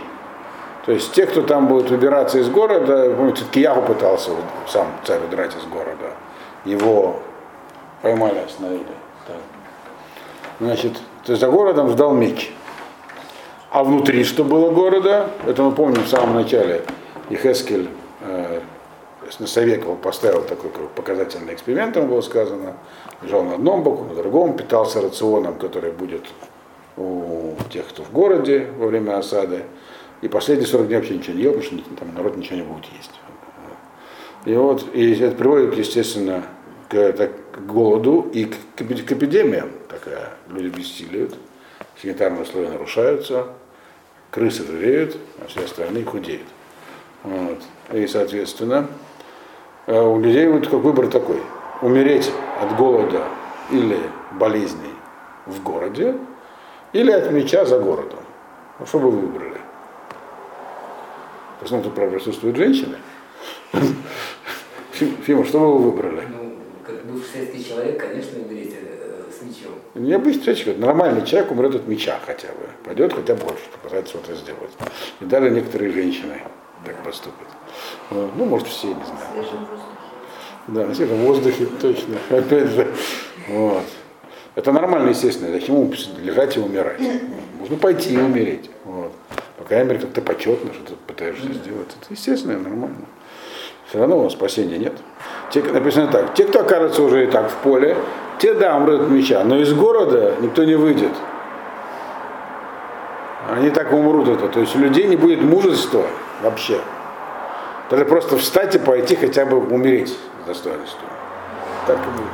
[0.84, 5.20] То есть те, кто там будет выбираться из города, помните, Кияху пытался вот, сам царь
[5.24, 6.12] удрать из города,
[6.66, 7.20] его
[8.02, 8.84] поймали, остановили.
[9.26, 9.36] Так.
[10.60, 10.92] Значит,
[11.24, 12.52] то есть за городом ждал меч.
[13.70, 16.82] А внутри, что было города, это мы помним в самом начале,
[17.28, 17.88] Ихескель
[18.20, 18.60] э,
[19.46, 22.74] Советов поставил такой показательный эксперимент, там было сказано,
[23.22, 26.24] лежал на одном боку, на другом, питался рационом, который будет
[26.96, 29.64] у тех, кто в городе во время осады.
[30.22, 32.84] И последние 40 дней вообще ничего не ел, потому что там народ ничего не будет
[32.96, 33.10] есть.
[34.44, 36.44] И вот и это приводит, естественно,
[36.94, 39.70] к, так, к голоду и к, к эпидемиям.
[39.88, 41.34] Такая, люди бессилиют,
[42.00, 43.48] санитарные условия нарушаются,
[44.30, 46.46] крысы жиреют, а все остальные худеют.
[47.24, 47.58] Вот.
[47.92, 48.86] И, соответственно,
[49.86, 51.42] э, у людей вот как выбор такой.
[51.82, 52.30] Умереть
[52.60, 53.24] от голода
[53.72, 53.98] или
[54.32, 54.94] болезней
[55.46, 56.16] в городе,
[56.92, 58.20] или от меча за городом.
[58.78, 59.60] Ну, что бы вы выбрали?
[61.58, 62.98] Посмотрим, тут, правда, присутствуют женщины.
[64.92, 66.33] Фима, что бы вы выбрали?
[67.24, 69.72] Ну, советский человек, конечно, уберите э, с мечом.
[69.94, 72.68] Необычный человек, нормальный человек умрет от меча хотя бы.
[72.84, 74.70] Пойдет хотя бы больше, пытается что-то сделать.
[75.20, 76.40] И даже некоторые женщины
[76.84, 77.48] так поступят.
[78.10, 79.68] Ну, может, все, не знаю.
[80.66, 82.16] Да, на свежем воздухе, точно.
[82.30, 82.88] Опять же.
[83.48, 83.84] Вот.
[84.54, 85.50] Это нормально, естественно.
[85.50, 87.00] Зачем ему лежать и умирать?
[87.58, 88.70] Можно пойти и умереть.
[88.84, 89.12] Вот.
[89.58, 91.88] По крайней мере, как-то почетно что-то пытаешься сделать.
[92.00, 93.06] Это естественно и нормально.
[93.88, 94.94] Все равно спасения нет.
[95.54, 97.96] Те, написано так, те, кто окажется уже и так в поле,
[98.38, 101.12] те, да, умрут от меча, но из города никто не выйдет.
[103.48, 104.48] Они так умрут это.
[104.48, 106.02] То есть у людей не будет мужества
[106.42, 106.80] вообще.
[107.88, 111.08] Даже просто встать и пойти хотя бы умереть с достоинством.
[111.86, 112.32] Так и будет.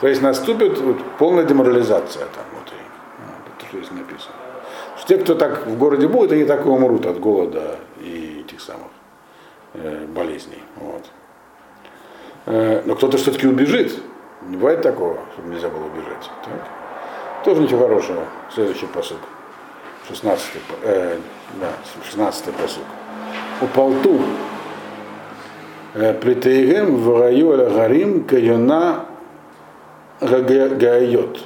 [0.00, 2.78] То есть наступит вот, полная деморализация там внутри.
[3.58, 4.34] Это что здесь написано.
[4.98, 8.60] Что те, кто так в городе будет, они так и умрут от голода и этих
[8.60, 8.88] самых
[9.74, 10.64] э, болезней.
[10.74, 11.04] Вот.
[12.46, 13.92] Э, но кто-то все-таки убежит.
[14.42, 16.30] Не бывает такого, чтобы нельзя было убежать.
[16.44, 17.44] Так?
[17.44, 18.24] Тоже ничего хорошего.
[18.52, 19.18] Следующий посуд.
[20.08, 20.50] 16,
[20.82, 21.18] э,
[21.60, 21.68] да,
[22.04, 22.84] 16 посуд.
[23.60, 24.20] У полту
[25.92, 29.06] Плитейгем в раю гарим кайона
[30.20, 31.40] гайот.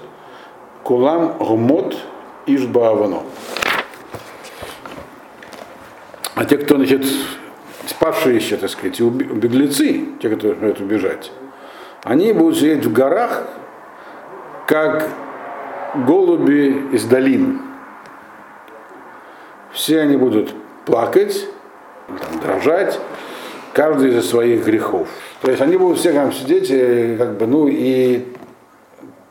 [0.83, 1.96] Кулам гумот
[2.44, 3.22] ишбаавано.
[6.35, 7.07] А те, кто, значит,
[7.87, 11.33] спавшие еще, так сказать, беглецы, те, которые хотят убежать,
[12.03, 13.44] они будут сидеть в горах,
[14.66, 15.09] как
[16.07, 17.61] голуби из долин.
[19.73, 20.55] Все они будут
[20.87, 21.47] плакать,
[22.07, 22.99] там, дрожать,
[23.73, 25.09] каждый из-за своих грехов.
[25.40, 28.25] То есть они будут все там сидеть, и, как бы, ну и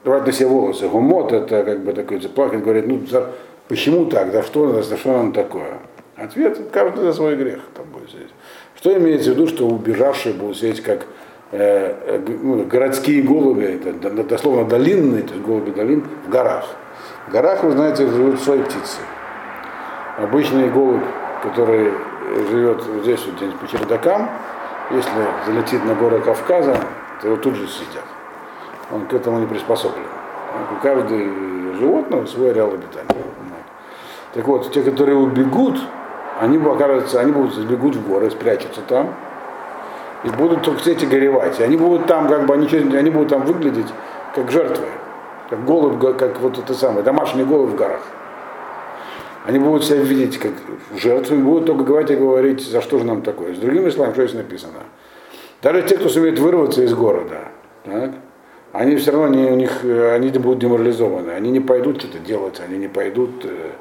[0.03, 0.87] рвать на себе волосы.
[0.87, 3.31] Гумот это как бы такой плакать, говорит, ну за,
[3.67, 5.79] почему так, за что, за что нам такое?
[6.15, 8.29] Ответ, каждый за свой грех там будет сидеть.
[8.75, 11.07] Что имеется в виду, что убежавшие будут сидеть как
[11.51, 16.67] э, э ну, городские голуби, это дословно долинные, то есть голуби долин, в горах.
[17.27, 18.99] В горах, вы знаете, живут свои птицы.
[20.17, 21.01] Обычный голубь,
[21.41, 21.91] который
[22.51, 24.29] живет здесь, вот где-нибудь по чердакам,
[24.91, 25.11] если
[25.47, 26.77] залетит на горы Кавказа,
[27.21, 28.05] то его тут же съедят.
[28.91, 30.03] Он к этому не приспособлен.
[30.77, 31.19] У каждого
[31.79, 33.07] животного свой ареал обитания.
[34.33, 35.79] Так вот, те, которые убегут,
[36.39, 39.13] они, окажутся, они будут бегут в горы, спрячутся там,
[40.23, 41.59] и будут только эти горевать.
[41.59, 43.87] И они будут там, как бы, они, они будут там выглядеть
[44.35, 44.85] как жертвы,
[45.49, 48.01] как голубь, как вот это самое, домашний голубь в горах.
[49.45, 50.53] Они будут себя видеть как
[50.95, 53.53] жертвы, будут только говорить и говорить, за что же нам такое.
[53.53, 54.79] С другими словами, что здесь написано?
[55.61, 57.49] Даже те, кто сумеет вырваться из города,
[57.83, 58.11] так,
[58.71, 62.77] они все равно не, у них, они будут деморализованы, они не пойдут что-то делать, они
[62.77, 63.71] не пойдут э,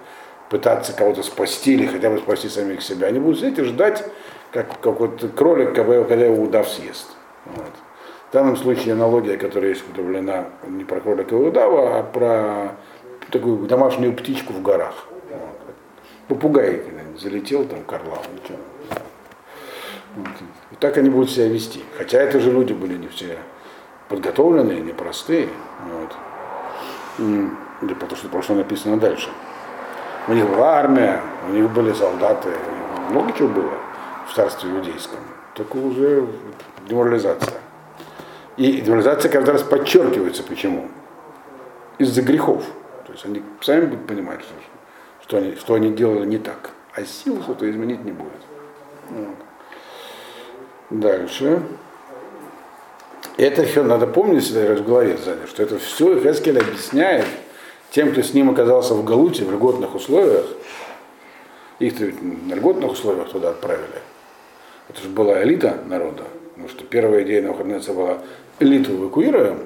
[0.52, 3.06] пытаться кого-то спасти или хотя бы спасти самих себя.
[3.06, 4.04] Они будут сидеть и ждать,
[4.50, 7.08] как, как вот кролик, когда его удав съест.
[7.46, 7.72] Вот.
[8.28, 12.76] В данном случае аналогия, которая есть употреблена не про кролика и удава, а про
[13.30, 15.06] такую домашнюю птичку в горах.
[16.28, 16.82] Попугай
[17.18, 18.18] залетел там к орлам.
[20.16, 20.28] Вот.
[20.70, 21.82] И так они будут себя вести.
[21.96, 23.38] Хотя это же люди были не все
[24.10, 25.48] подготовленные, непростые.
[25.90, 26.14] Вот.
[27.18, 29.30] И, потому что просто написано дальше.
[30.28, 32.50] У них была армия, у них были солдаты,
[33.10, 33.72] много чего было
[34.28, 35.18] в царстве иудейском.
[35.54, 36.26] Только уже
[36.88, 37.58] деморализация.
[38.56, 40.42] И деморализация каждый раз подчеркивается.
[40.42, 40.88] Почему?
[41.98, 42.64] Из-за грехов.
[43.06, 44.54] То есть они сами будут понимать, что
[45.22, 46.70] что они, что они делали не так.
[46.94, 48.32] А сил что-то изменить не будет.
[50.90, 51.62] Дальше.
[53.38, 57.24] Это все надо помнить всегда в голове сзади, что это все Хескель объясняет
[57.92, 60.46] тем, кто с ним оказался в Галуте, в льготных условиях.
[61.78, 64.00] Ведь на льготных условиях туда отправили.
[64.88, 66.24] Это же была элита народа.
[66.50, 68.18] Потому что первая идея Навуходоносора была
[68.60, 69.58] элиту эвакуируем,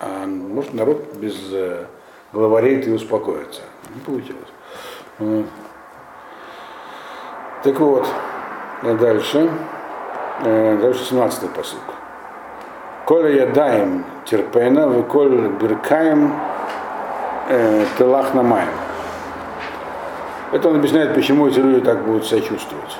[0.00, 1.86] а может народ без э,
[2.32, 3.62] главарей и успокоится.
[3.94, 5.42] Не получилось.
[7.62, 8.06] Так вот,
[8.82, 9.50] дальше.
[10.44, 11.78] Э, Дальше 17-й посуд.
[13.06, 16.32] Коля ядаем терпена, коль биркаем
[17.48, 17.84] э,
[18.34, 18.68] на маем.
[20.52, 22.96] Это он объясняет, почему эти люди так будут себя чувствовать.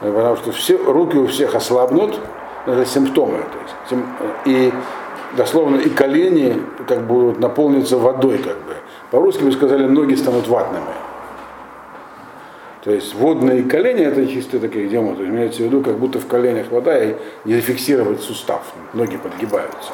[0.00, 2.18] Потому что все, руки у всех ослабнут,
[2.66, 3.38] это симптомы.
[3.38, 4.04] То есть,
[4.44, 4.72] э, и
[5.36, 8.38] дословно и колени как будут наполниться водой.
[8.38, 8.76] Как бы.
[9.10, 10.84] По-русски бы сказали, ноги станут ватными.
[12.82, 16.18] То есть водные колени это чисто такие демо, то есть имеется в виду, как будто
[16.18, 19.92] в коленях вода и не зафиксировать сустав, ноги подгибаются.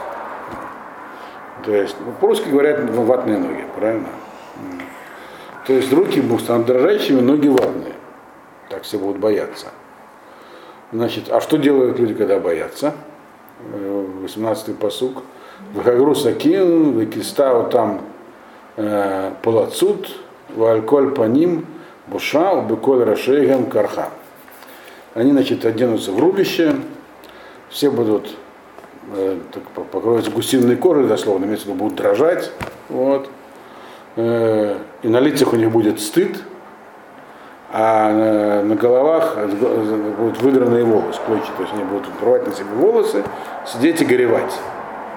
[1.64, 4.08] То есть, ну, по-русски говорят ну, ватные ноги, правильно?
[5.66, 7.94] То есть руки будут станут дрожащими, ноги ватные.
[8.70, 9.66] Так все будут бояться.
[10.92, 12.94] Значит, а что делают люди, когда боятся?
[13.72, 15.22] 18-й посук.
[15.74, 18.00] Вахагру сакин, векистау там
[18.76, 20.08] э, полацут,
[20.54, 21.66] вальколь по ним,
[22.06, 24.10] буша, убеколь рашейгам карха.
[25.14, 26.76] Они, значит, оденутся в рубище,
[27.68, 28.47] все будут э,
[29.52, 32.50] так, по- покроются гусиной кожей, дословно, имеется в виду, будут дрожать.
[32.88, 33.28] Вот.
[34.16, 36.38] Э, и на лицах у них будет стыд,
[37.70, 39.36] а на, головах
[40.18, 43.22] будут выдранные волосы, клочья, то есть они будут рвать на себе волосы,
[43.66, 44.52] сидеть и горевать.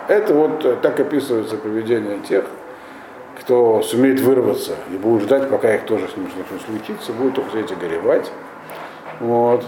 [0.08, 2.46] Это вот э, так описывается поведение тех,
[3.40, 7.52] кто сумеет вырваться и будет ждать, пока их тоже с ним что-то случится, будут только
[7.52, 8.32] сидеть и горевать.
[9.20, 9.66] Вот.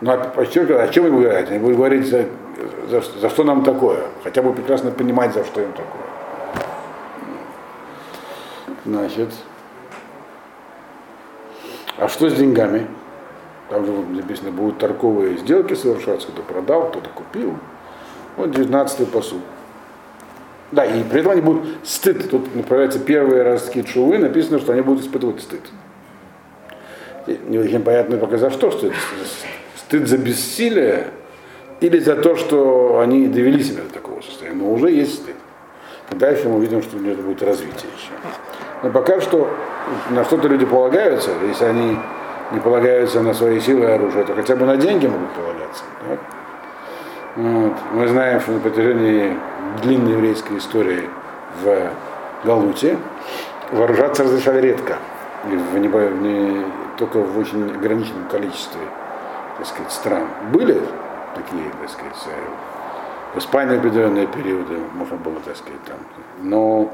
[0.00, 1.48] Ну, а подчеркиваю, о чем будут говорить?
[1.48, 2.26] Они будут говорить, за,
[2.90, 4.04] за, за что нам такое.
[4.22, 6.02] Хотя бы прекрасно понимать, за что им такое.
[8.84, 9.30] Значит,
[11.98, 12.86] а что с деньгами?
[13.70, 17.56] Там же написано, будут торговые сделки совершаться, кто продал, кто-то купил.
[18.36, 19.40] Вот 19-й посуд.
[20.72, 22.30] Да, и при этом они будут стыд.
[22.30, 25.62] Тут направляются первые ростки чувы, написано, что они будут испытывать стыд.
[27.48, 28.92] Не очень понятно пока за что, это
[29.86, 31.08] стыд за бессилие
[31.80, 34.58] или за то, что они довели себя до такого состояния.
[34.58, 35.36] Но уже есть стыд.
[36.10, 38.10] Дальше мы увидим, что у него будет развитие еще.
[38.82, 39.48] Но пока что
[40.10, 41.98] на что-то люди полагаются, если они
[42.52, 45.84] не полагаются на свои силы и оружие, то хотя бы на деньги могут полагаться.
[46.08, 46.18] так?
[47.36, 47.72] Вот.
[47.92, 49.36] Мы знаем, что на протяжении
[49.82, 51.02] длинной еврейской истории
[51.62, 51.90] в
[52.44, 52.96] Галуте
[53.72, 54.98] вооружаться разрешали редко,
[55.44, 56.64] в небо- в не-
[56.98, 58.80] только в очень ограниченном количестве
[59.58, 60.28] так сказать, стран.
[60.52, 60.80] Были
[61.34, 65.98] такие, так сказать, э, в Испании определенные периоды, можно было, так сказать, там.
[66.42, 66.90] Но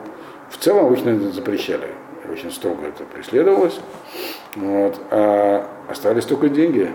[0.50, 1.88] в целом обычно это запрещали.
[2.30, 3.80] Очень строго это преследовалось.
[4.54, 5.00] Вот.
[5.10, 6.90] А оставались только деньги.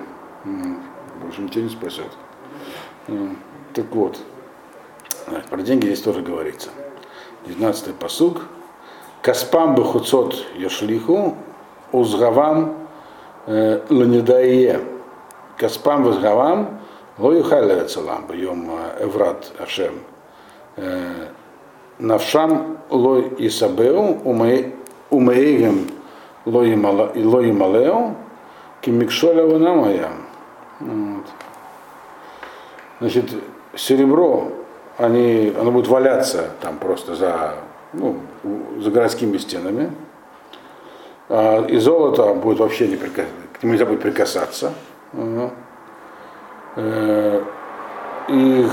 [1.22, 2.08] Больше ничего не спасет.
[3.08, 3.38] М,
[3.74, 4.18] Так вот,
[5.28, 6.70] а, про деньги здесь тоже говорится.
[7.46, 8.44] 19-й посуг.
[9.22, 11.36] Каспам бы хуцот яшлиху,
[11.92, 12.76] узгавам
[13.46, 14.82] э, ланидае.
[15.58, 16.80] Каспам возгавам,
[17.18, 19.94] лою халецалам, бьем эврат ашем.
[20.76, 21.28] Э,
[22.00, 24.22] Навшам лой исабеу,
[25.10, 25.90] умеегем
[26.46, 28.16] лой малеу,
[28.82, 30.28] кимикшоля ванамаям.
[30.80, 31.26] Вот.
[33.00, 33.32] Значит,
[33.76, 34.52] серебро,
[34.98, 37.56] они, оно будет валяться там просто за,
[37.94, 38.18] ну,
[38.80, 39.92] за городскими стенами.
[41.30, 43.26] А, и золото будет вообще не прика...
[43.54, 44.74] к нему нельзя будет прикасаться.
[45.14, 45.52] Ага.
[46.76, 47.44] Э,
[48.30, 48.68] И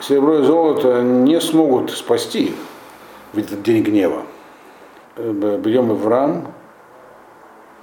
[0.00, 2.54] серебро и золото не смогут спасти их
[3.32, 4.22] в этот день гнева.
[5.16, 6.52] Э, Бьем и в рам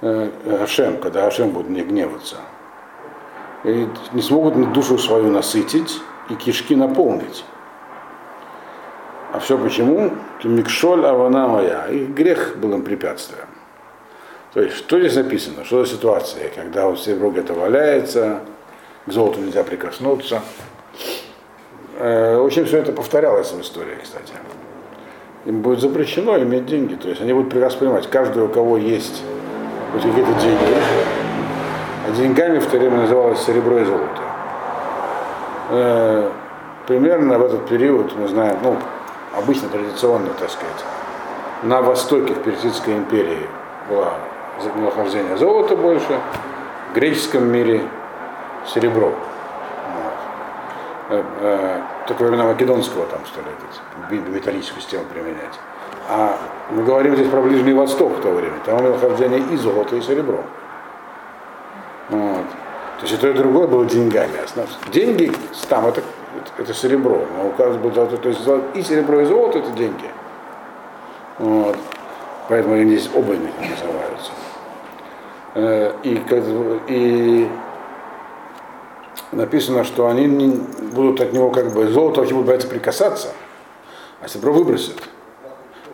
[0.00, 2.36] Ашем, когда Ашем будет не гневаться
[3.64, 7.44] и не смогут душу свою насытить и кишки наполнить.
[9.32, 10.10] А все почему?
[10.44, 11.86] Микшоль авана моя.
[11.86, 13.46] И грех был им препятствием.
[14.54, 15.64] То есть, что здесь написано?
[15.64, 18.40] Что за ситуация, когда вот серебро где-то валяется,
[19.06, 20.42] к золоту нельзя прикоснуться.
[21.98, 24.34] Э, В общем, все это повторялось в истории, кстати.
[25.46, 26.94] Им будет запрещено иметь деньги.
[26.94, 29.22] То есть они будут прекрасно понимать, каждый, у кого есть
[29.92, 30.76] хоть какие-то деньги,
[32.06, 34.22] а деньгами в то время называлось серебро и золото.
[35.70, 36.30] Э,
[36.86, 38.76] примерно в этот период, мы знаем, ну,
[39.34, 40.84] обычно традиционно, так сказать,
[41.62, 43.46] на востоке, в Персидской империи
[43.88, 44.12] было
[44.76, 46.20] нахождение золота больше,
[46.90, 47.82] в греческом мире
[48.66, 49.06] серебро.
[49.08, 50.14] Вот.
[51.10, 55.58] э, э, только времена Македонского там стали этот, металлическую систему применять.
[56.08, 56.36] А
[56.70, 58.54] мы говорим здесь про Ближний Восток в то время.
[58.64, 60.40] Там было хождение и золото, и серебро.
[62.08, 62.44] Вот.
[62.98, 64.32] То есть и то, и другое было деньгами.
[64.92, 65.32] Деньги
[65.68, 66.02] там это,
[66.58, 67.20] это, серебро.
[67.36, 68.40] Но указывается, то есть
[68.74, 70.10] и серебро, и золото это деньги.
[71.38, 71.76] Вот.
[72.48, 74.32] Поэтому они здесь оба называются.
[75.54, 76.20] Э, и,
[76.88, 77.48] и
[79.32, 80.56] написано, что они не,
[80.92, 83.28] будут от него как бы золото вообще будут бояться прикасаться,
[84.20, 84.96] а серебро выбросят.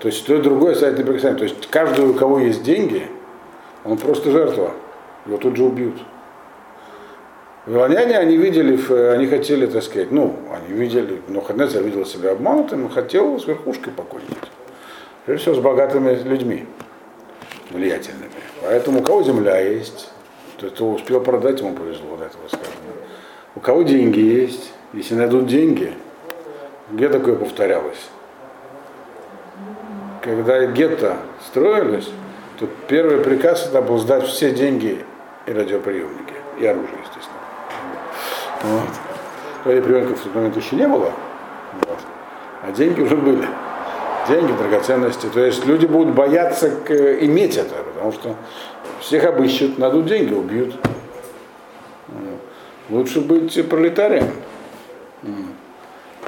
[0.00, 1.38] То есть то и другое станет неприкасаемым.
[1.38, 3.08] То есть каждый, у кого есть деньги,
[3.84, 4.72] он просто жертва.
[5.26, 5.96] Его тут же убьют.
[7.66, 8.78] Вавилоняне, они видели,
[9.12, 13.46] они хотели, так сказать, ну, они видели, но Хаднецер видел себя обманутым и хотел с
[13.46, 14.38] верхушкой покончить.
[15.26, 16.64] Прежде всего с богатыми людьми,
[17.70, 18.27] влиятельными.
[18.68, 20.10] Поэтому у кого земля есть,
[20.58, 22.92] то кто успел продать, ему повезло, до этого сказано.
[23.54, 25.94] У кого деньги есть, если найдут деньги,
[26.90, 28.10] где такое повторялось?
[30.20, 32.10] Когда гетто строились,
[32.60, 35.02] то первый приказ это был сдать все деньги
[35.46, 37.40] и радиоприемники, и оружие, естественно.
[38.64, 38.88] Вот.
[39.64, 41.10] Радиоприемников в тот момент еще не было,
[41.86, 41.98] вот.
[42.62, 43.48] а деньги уже были.
[44.28, 45.26] Деньги, драгоценности.
[45.26, 46.92] То есть люди будут бояться к,
[47.24, 48.36] иметь это, потому что
[49.00, 50.74] всех обыщут, надут деньги, убьют.
[52.90, 54.30] Лучше быть пролетарием.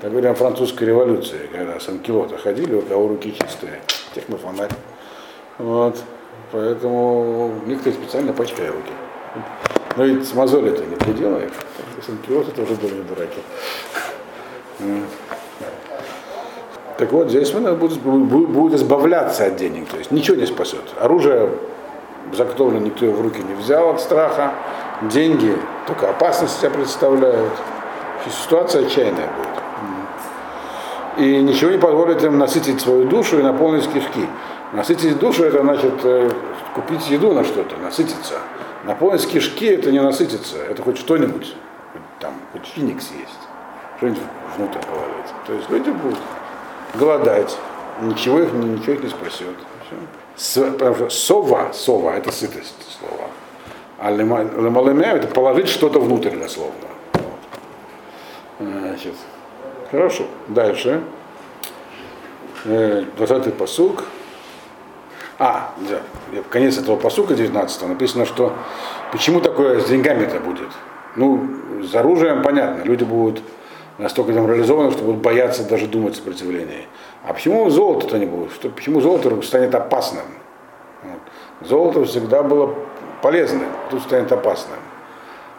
[0.01, 3.81] Как говорим о французской революции, когда с анкилота ходили, у кого руки чистые,
[4.15, 4.71] тех на фонарь.
[5.59, 6.03] Вот.
[6.53, 8.93] Поэтому некоторые специально пачкают руки.
[9.97, 11.53] Но ведь с мозоли это не приделаешь.
[12.05, 13.41] С анкилота тоже были дураки.
[17.01, 20.83] Так вот, здесь мы будет, будет избавляться от денег, то есть ничего не спасет.
[21.01, 21.49] Оружие
[22.37, 24.53] заготовлено никто его в руки не взял от страха,
[25.01, 27.55] деньги только опасность себя представляют.
[28.45, 31.25] Ситуация отчаянная будет.
[31.25, 34.27] И ничего не позволит им насытить свою душу и наполнить кишки.
[34.75, 36.31] Насытить душу это значит э,
[36.75, 38.35] купить еду на что-то, насытиться.
[38.85, 41.57] Наполнить кишки это не насытиться, это хоть что-нибудь,
[42.19, 43.49] там, хоть финик съесть,
[43.97, 44.21] что-нибудь
[44.59, 45.33] внутрь положить.
[45.47, 46.19] То есть люди будут
[46.95, 47.57] голодать,
[48.03, 49.57] ничего их, ничего их не спасет.
[50.73, 53.29] Потому что сова, сова, это сытость слова.
[53.99, 56.73] А лемалемя это положить что-то внутрь дословно.
[58.59, 59.15] Значит,
[59.91, 60.25] хорошо.
[60.49, 61.03] Дальше.
[62.65, 64.05] 20-й э, посук.
[65.39, 66.01] А, да,
[66.51, 68.55] конец этого посука 19 написано, что
[69.11, 70.69] почему такое с деньгами это будет.
[71.17, 71.49] Ну,
[71.83, 73.43] с оружием понятно, люди будут
[74.01, 76.87] настолько деморализованы, что будут бояться даже думать о сопротивлении.
[77.25, 78.53] А почему золото-то не будет?
[78.53, 80.25] Что, почему золото станет опасным?
[81.03, 81.69] Вот.
[81.69, 82.75] Золото всегда было
[83.23, 84.79] полезным, тут станет опасным.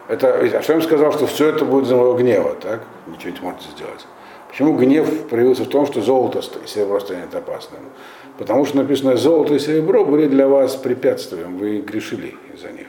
[0.07, 2.81] Это, а что я им сказал, что все это будет за моего гнева, так?
[3.07, 4.05] Ничего не сможете сделать.
[4.49, 7.79] Почему гнев проявился в том, что золото и серебро станет опасным?
[8.37, 12.87] Потому что написано, золото и серебро были для вас препятствием, вы грешили из-за них.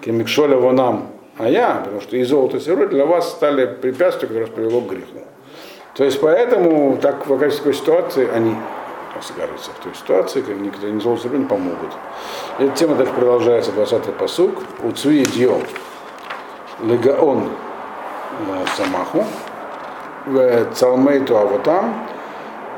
[0.00, 1.08] Кемикшоля нам,
[1.38, 4.88] а я, потому что и золото и серебро для вас стали препятствием, которое привело к
[4.88, 5.20] греху.
[5.94, 8.54] То есть поэтому так в такой ситуации они
[9.16, 11.90] окажутся в той ситуации, как никто не золото не помогут.
[12.58, 14.62] Эта тема дальше продолжается, 20-й посук.
[14.82, 15.58] У Цуи Дьо
[16.82, 17.50] Легаон
[18.76, 19.24] Самаху
[20.74, 22.06] Цалмейту Аватам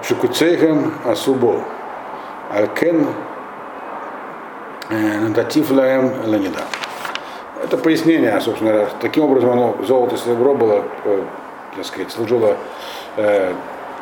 [0.02, 1.64] Шукуцейхем Асубо
[2.50, 3.06] Алкен
[4.90, 6.64] э, Нататив Лаем Ленида.
[7.62, 11.22] Это пояснение, собственно, таким образом оно, золото и серебро было, э,
[11.76, 12.56] так сказать, служило
[13.16, 13.52] э,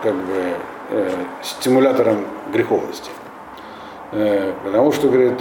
[0.02, 0.54] как бы
[0.90, 1.10] э,
[1.42, 3.10] стимулятором греховности.
[4.12, 5.40] Э, потому что, говорит,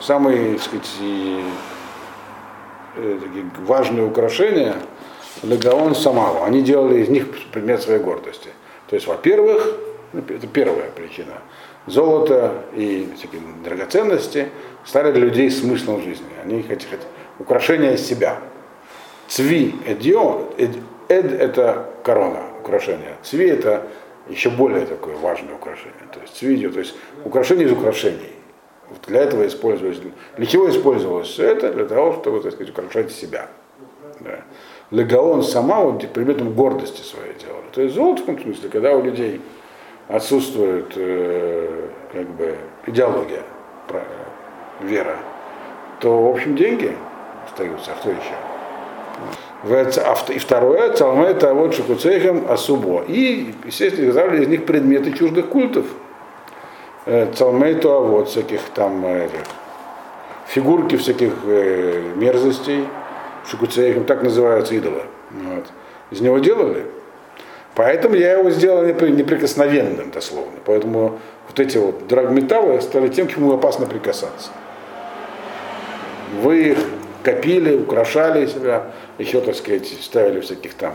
[0.00, 1.44] самые так сказать, и,
[2.96, 4.76] э, такие важные украшения
[5.42, 8.50] легаон самого, они делали из них предмет своей гордости.
[8.88, 9.74] То есть, во-первых,
[10.12, 11.34] это первая причина,
[11.86, 14.48] золото и всякие драгоценности
[14.84, 16.26] стали для людей смыслом жизни.
[16.42, 17.00] Они хотят
[17.38, 18.38] украшения себя.
[19.28, 20.76] Цви эдио, эд,
[21.08, 23.16] эд это корона, украшение.
[23.22, 23.86] Цви это
[24.28, 25.94] еще более такое важное украшение.
[26.12, 28.32] То есть цвидио, то есть украшение из украшений.
[28.88, 29.98] Вот для этого использовалось.
[30.36, 31.72] Для чего использовалось все это?
[31.72, 33.48] Для того, чтобы, так сказать, украшать себя.
[34.20, 34.40] Да.
[34.90, 37.64] Легаон сама вот предметом гордости своей делала.
[37.72, 39.40] То есть в золотом смысле, когда у людей
[40.08, 43.42] отсутствует э, как бы идеология,
[44.80, 45.16] вера,
[46.00, 46.94] то, в общем, деньги
[47.46, 48.34] остаются, а кто еще?
[50.28, 53.02] И второе, Цалме это вот Шукуцейхем Асубо.
[53.08, 55.86] И, естественно, изготавливали из них предметы чуждых культов.
[57.06, 59.40] Э, Цалмейту, а вот всяких там этих,
[60.46, 62.86] фигурки всяких э, мерзостей,
[63.48, 65.02] Шукуцейхем, так называются идолы.
[65.30, 65.66] Вот.
[66.10, 66.86] Из него делали.
[67.76, 70.58] Поэтому я его сделал непри- неприкосновенным, дословно.
[70.64, 74.50] Поэтому вот эти вот драгметаллы стали тем, к чему опасно прикасаться.
[76.40, 76.78] Вы их
[77.22, 78.86] копили, украшали себя,
[79.18, 80.94] еще, так сказать, ставили всяких там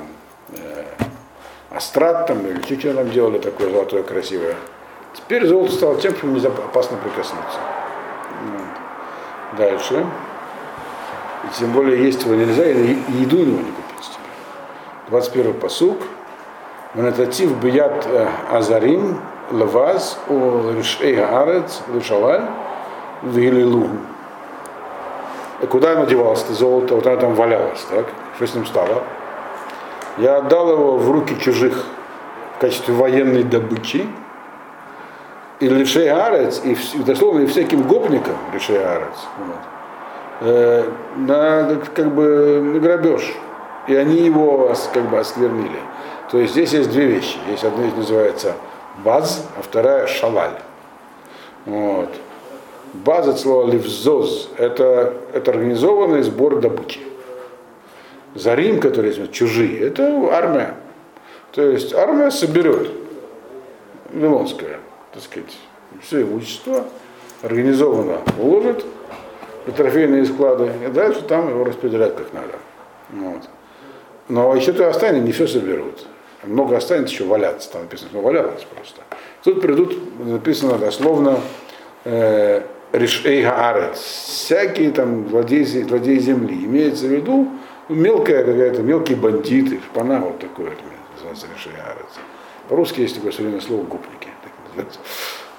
[0.58, 0.84] э,
[1.70, 4.56] астрат там, или что там делали такое золотое красивое.
[5.14, 7.60] Теперь золото стало тем, к чему нельзя опасно прикоснуться.
[9.56, 10.04] Дальше.
[11.44, 15.10] И тем более есть его нельзя, и еду его не купить теперь.
[15.10, 15.98] 21 посук.
[16.94, 19.18] Ванататив бият э, азарим
[19.52, 22.44] лаваз у решей аарец лишалаль
[23.24, 23.98] вилилугу.
[25.62, 26.96] И куда оно девалось, это золото?
[26.96, 28.08] Вот оно там валялось, так?
[28.36, 29.04] Что с ним стало?
[30.18, 31.86] Я отдал его в руки чужих
[32.58, 34.08] в качестве военной добычи.
[35.60, 39.28] И лишей арец, и, дословно и всяким гопникам лишей арец.
[39.38, 39.60] Вот
[40.42, 43.34] э, на как бы на грабеж.
[43.88, 45.80] И они его как бы осквернили.
[46.32, 47.38] То есть здесь есть две вещи.
[47.50, 48.56] Есть одна из называется
[49.04, 50.58] баз, а вторая шалаль.
[51.66, 52.10] Вот.
[52.94, 57.02] Баз от слова ливзоз это, это организованный сбор добычи.
[58.34, 60.76] Зарим, который есть, чужие, это армия.
[61.52, 62.90] То есть армия соберет
[64.14, 64.80] Вавилонская,
[65.14, 65.58] так сказать,
[66.02, 66.86] все имущество
[67.42, 68.86] организованно уложит
[69.66, 72.54] в трофейные склады, и дальше там его распределять как надо.
[73.10, 73.42] Вот.
[74.30, 76.06] Но еще то останется, не все соберут.
[76.44, 79.02] Много останется еще валяться, там написано, что валялось просто.
[79.44, 81.40] Тут придут, написано дословно,
[82.04, 82.64] э,
[83.94, 86.66] всякие там владеи, владеи земли.
[86.66, 87.48] Имеется в виду
[87.90, 90.82] ну, мелкая какая-то, мелкие бандиты, шпана вот такое это
[91.14, 92.06] называется гаарец.
[92.70, 94.30] По-русски есть такое современное слово гопники.
[94.76, 94.86] так.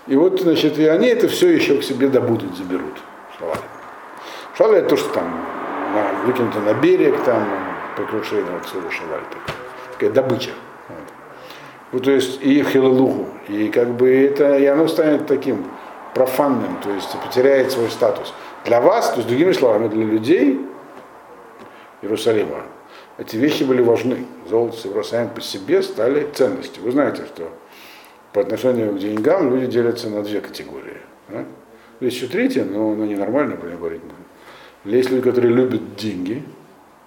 [0.06, 2.94] И вот, значит, и они это все еще к себе добудут, заберут.
[3.38, 3.60] Шалали.
[4.56, 5.46] Шалай это то, что там
[6.26, 7.46] выкинуто на берег, там
[7.96, 9.20] при крушении вот шалай.
[9.30, 9.56] Такая,
[9.92, 10.50] такая добыча.
[11.92, 13.26] Вот, то есть и хилелуху.
[13.48, 15.66] И как бы это, и оно станет таким
[16.14, 18.32] профанным, то есть потеряет свой статус.
[18.64, 20.60] Для вас, то есть другими словами, для людей
[22.00, 22.62] Иерусалима,
[23.18, 24.26] эти вещи были важны.
[24.48, 26.82] Золото с Иерусалим по себе стали ценностью.
[26.82, 27.50] Вы знаете, что
[28.32, 30.96] по отношению к деньгам люди делятся на две категории.
[31.28, 31.44] да?
[32.00, 34.16] Есть еще третья, но она ненормальная, нее говорить будем.
[34.84, 36.42] Есть люди, которые любят деньги,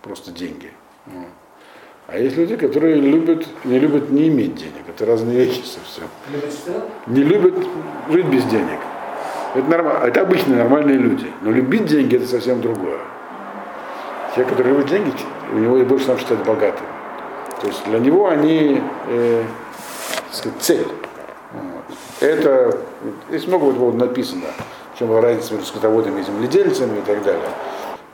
[0.01, 0.71] просто деньги.
[2.08, 4.84] А есть люди, которые любят, не любят не иметь денег.
[4.88, 6.08] Это разные вещи совсем.
[7.08, 7.56] Не любят
[8.10, 8.80] жить без денег.
[9.56, 11.32] Это, нормально, это обычные нормальные люди.
[11.41, 12.99] Но любить деньги это совсем другое.
[14.36, 15.14] Те, которые любят деньги,
[15.51, 16.86] у него и больше нам считать богатым.
[17.62, 19.43] То есть для него они э,
[20.32, 20.88] сказать, цель.
[21.53, 21.97] Вот.
[22.20, 22.78] Это,
[23.30, 24.47] здесь много вот, написано,
[24.93, 27.49] в чем разница между скотоводами и земледельцами и так далее.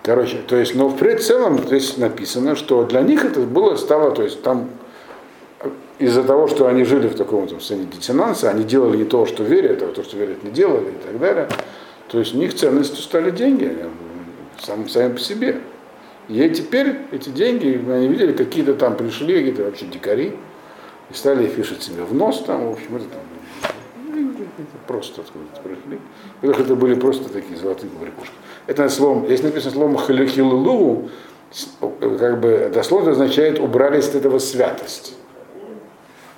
[0.04, 4.24] Короче, то есть, но в целом здесь написано, что для них это было, стало, то
[4.24, 4.70] есть там
[6.00, 9.44] из-за того, что они жили в таком там, состоянии диссонанса, они делали не то, что
[9.44, 11.48] верят, а то, что верят, не делали и так далее.
[12.08, 13.78] То есть у них ценностью стали деньги,
[14.60, 15.62] сам, сами по себе.
[16.28, 20.34] И теперь эти деньги, они видели, какие-то там пришли, какие-то вообще дикари,
[21.12, 23.22] и стали вешать себе в нос там, в общем, это там
[24.88, 26.00] просто откуда-то пришли.
[26.42, 28.34] Это были просто такие золотые побрякушки.
[28.68, 31.10] Это словом, если написано словом халихилулу,
[32.00, 35.16] как бы дословно означает убрали с этого святость.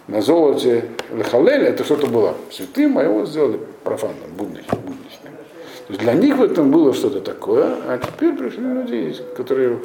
[0.08, 4.82] На золоте лехалель это что-то было святым, а его сделали профанным, будничным.
[4.82, 5.34] будничным.
[5.88, 9.80] То есть для них в этом было что-то такое, а теперь пришли люди, которые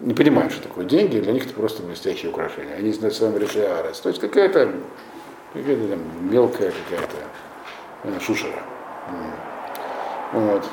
[0.00, 2.76] не понимают, что такое деньги, для них это просто блестящее украшение.
[2.76, 4.00] Они с вами решили арес.
[4.00, 4.72] То есть какая-то
[5.52, 5.98] какая там
[6.30, 7.47] мелкая какая-то э,
[8.20, 8.62] шушера.
[9.10, 9.32] М.
[10.32, 10.64] Вот.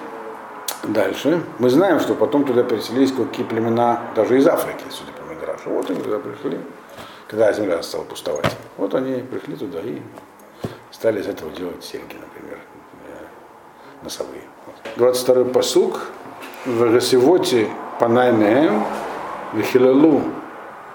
[0.84, 1.43] Дальше.
[1.57, 5.69] Мы знаем, что потом туда переселились какие племена, даже из Африки, судя по Мидрашу.
[5.69, 6.59] Вот они туда пришли,
[7.28, 8.55] когда земля стала пустовать.
[8.78, 10.01] Вот они пришли туда и
[10.91, 12.59] стали из этого делать серьги, например,
[13.07, 14.43] э, носовые.
[14.65, 15.15] Вот.
[15.15, 16.01] 22-й посук.
[16.65, 17.67] В Гасивоте
[17.99, 18.84] Панаймеем,
[19.53, 20.23] в Хилалу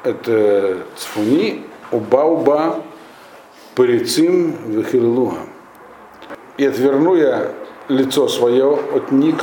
[0.03, 2.83] это цфуни, уба-уба,
[3.75, 5.39] парицим, в Хилалуга.
[6.61, 7.53] И отверну я
[7.89, 9.37] лицо свое от них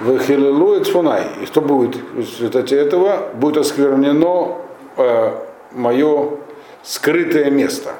[0.00, 1.42] в Хилелу и.
[1.42, 3.28] И что будет в результате этого?
[3.34, 4.56] Будет осквернено
[4.96, 5.32] э,
[5.72, 6.30] мое
[6.82, 7.92] скрытое место.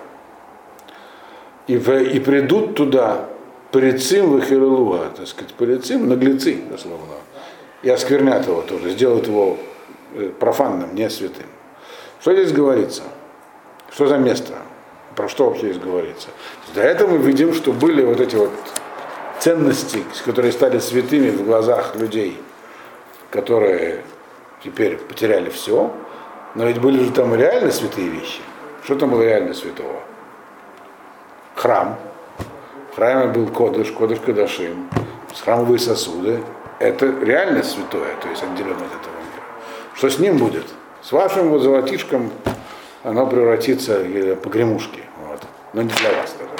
[1.66, 3.26] И, в, и придут туда
[3.72, 7.16] парицим в Хилелуа, так сказать, парицим, наглецы, дословно,
[7.82, 9.58] и осквернят его тоже, сделают его
[10.40, 11.44] профанным, не святым.
[12.22, 13.02] Что здесь говорится?
[13.90, 14.54] Что за место?
[15.16, 16.28] Про что вообще здесь говорится?
[16.74, 18.52] До этого мы видим, что были вот эти вот
[19.38, 22.38] ценности, которые стали святыми в глазах людей,
[23.30, 24.02] которые
[24.62, 25.92] теперь потеряли все,
[26.54, 28.40] Но ведь были же там реально святые вещи.
[28.84, 30.00] Что там было реально святого?
[31.54, 31.98] Храм.
[32.92, 34.88] В храме был кодыш, кодыш кадашим,
[35.44, 36.42] храмовые сосуды.
[36.78, 39.44] Это реально святое, то есть отделено от этого мира.
[39.94, 40.64] Что с ним будет?
[41.02, 42.32] С вашим вот золотишком
[43.06, 45.00] оно превратится в погремушки.
[45.28, 45.40] Вот.
[45.72, 46.50] Но не для вас даже.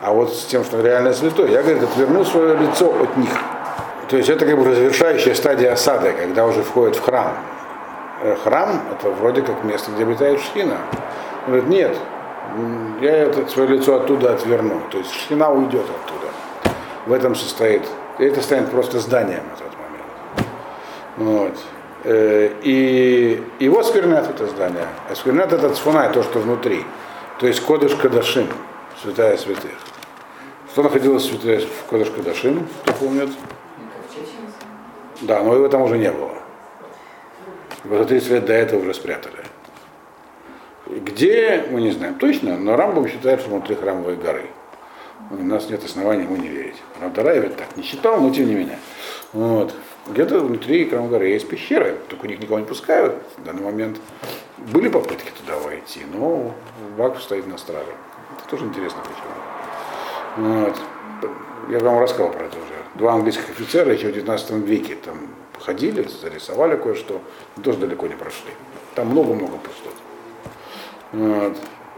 [0.00, 3.30] А вот с тем, что реально святое, я, говорит, отверну свое лицо от них.
[4.08, 7.32] То есть это как бы завершающая стадия осады, когда уже входит в храм.
[8.22, 10.76] Э, Храм это вроде как место, где обитает шхина.
[11.46, 11.96] Он говорит, нет,
[13.00, 14.80] я это свое лицо оттуда отверну.
[14.92, 16.32] То есть шхина уйдет оттуда.
[17.06, 17.82] В этом состоит.
[18.20, 21.50] И это станет просто зданием на тот момент.
[21.52, 21.58] Вот.
[22.10, 24.86] Э, И его сквернят это здание.
[25.10, 26.86] А сквернят этот сфунай, то, что внутри.
[27.38, 28.48] То есть кодыш кадашим,
[29.02, 29.72] святая святых.
[30.72, 33.28] Что находилось в святая в кодыш кадашим, кто помнит?
[35.20, 36.32] Да, но его там уже не было.
[37.84, 39.44] Его за 30 лет до этого уже спрятали.
[40.86, 44.46] Где, мы не знаем точно, но Рамбам считает, что внутри храмовой горы.
[45.30, 46.76] У нас нет оснований ему не верить.
[47.02, 48.78] Рамдараев это так не считал, но тем не менее.
[49.34, 49.74] Вот.
[50.10, 53.98] Где-то внутри храмовой горы есть пещеры, только у них никого не пускают в данный момент.
[54.72, 56.54] Были попытки туда войти, но
[56.96, 57.92] Вакф стоит на страже.
[58.36, 60.48] Это тоже интересно почему.
[60.48, 60.76] Вот.
[61.68, 62.74] Я вам рассказал про это уже.
[62.94, 65.18] Два английских офицера еще в 19 веке там
[65.60, 67.20] ходили, зарисовали кое-что,
[67.56, 68.50] но тоже далеко не прошли.
[68.94, 69.94] Там много-много пустот.
[71.12, 71.56] Вот.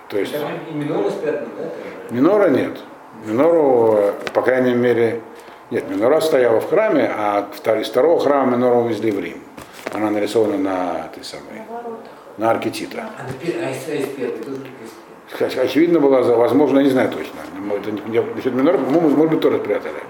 [0.09, 2.15] То есть и миноры спрятаны, да?
[2.15, 2.79] минора нет.
[3.25, 5.21] Минору, по крайней мере,
[5.71, 7.49] нет, минора стояла в храме, а
[7.81, 9.43] из второго храма минору увезли в Рим.
[9.93, 11.63] Она нарисована на этой самой,
[12.39, 13.09] на арке Тита.
[13.19, 13.25] А,
[15.63, 17.39] Очевидно было, за- возможно, я не знаю точно.
[17.77, 20.01] Это не- не- насчет минора, по-моему, может быть, тоже спрятали.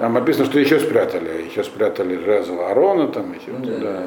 [0.00, 1.42] Там написано, что еще спрятали.
[1.48, 4.02] Еще спрятали жезл Арона, там еще Ну да, туда.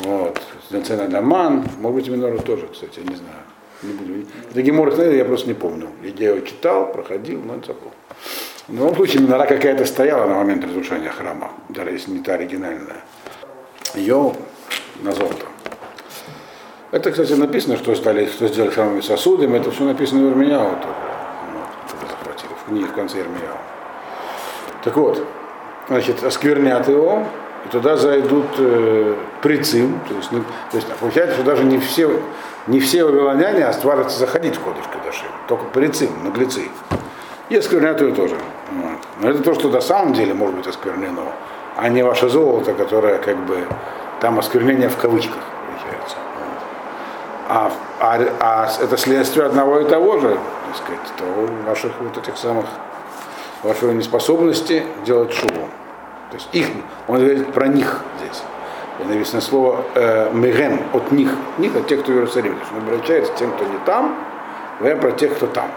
[0.00, 0.40] Вот.
[0.70, 1.64] Зенцена Даман.
[1.80, 3.36] Может быть, минору тоже, кстати, я не знаю.
[3.82, 4.26] Не буду.
[4.50, 5.88] Это Гемор, я просто не помню.
[6.02, 7.92] Я его читал, проходил, но это забыл.
[8.66, 13.02] В любом случае, минора какая-то стояла на момент разрушения храма, даже если не та оригинальная.
[13.94, 14.32] Ее
[15.02, 15.44] на золото.
[16.90, 19.58] Это, кстати, написано, что, стали, что сделали храмовыми сосудами.
[19.58, 20.94] Это все написано в Ирмияу тоже.
[21.52, 23.58] Вот, это захватили, в книге в конце Ирмияу.
[24.82, 25.26] Так вот,
[25.88, 27.26] значит, осквернят его,
[27.66, 30.00] и туда зайдут э, прицим.
[30.08, 32.18] То есть, ну, то есть получается, что даже не все,
[32.66, 36.62] не все вавилоняне остварятся заходить в Кодыш Кадашим, только прицим, наглецы.
[37.54, 38.34] И осквернят ее тоже.
[38.72, 38.98] Вот.
[39.20, 41.22] Но это то, что на самом деле может быть осквернено,
[41.76, 43.68] а не ваше золото, которое как бы
[44.20, 45.38] там осквернение в кавычках
[45.68, 46.16] получается.
[47.48, 52.36] А, а, а это следствие одного и того же, так сказать, того ваших вот этих
[52.36, 52.66] самых
[53.62, 55.68] вашей неспособности делать шубу.
[56.30, 56.66] То есть их,
[57.06, 58.42] он говорит про них здесь.
[58.98, 62.56] И написано слово э, мегем от них, них от тех, кто в Иерусалиме.
[62.56, 64.16] То он обращается к тем, кто не там,
[64.80, 65.70] говоря про тех, кто там.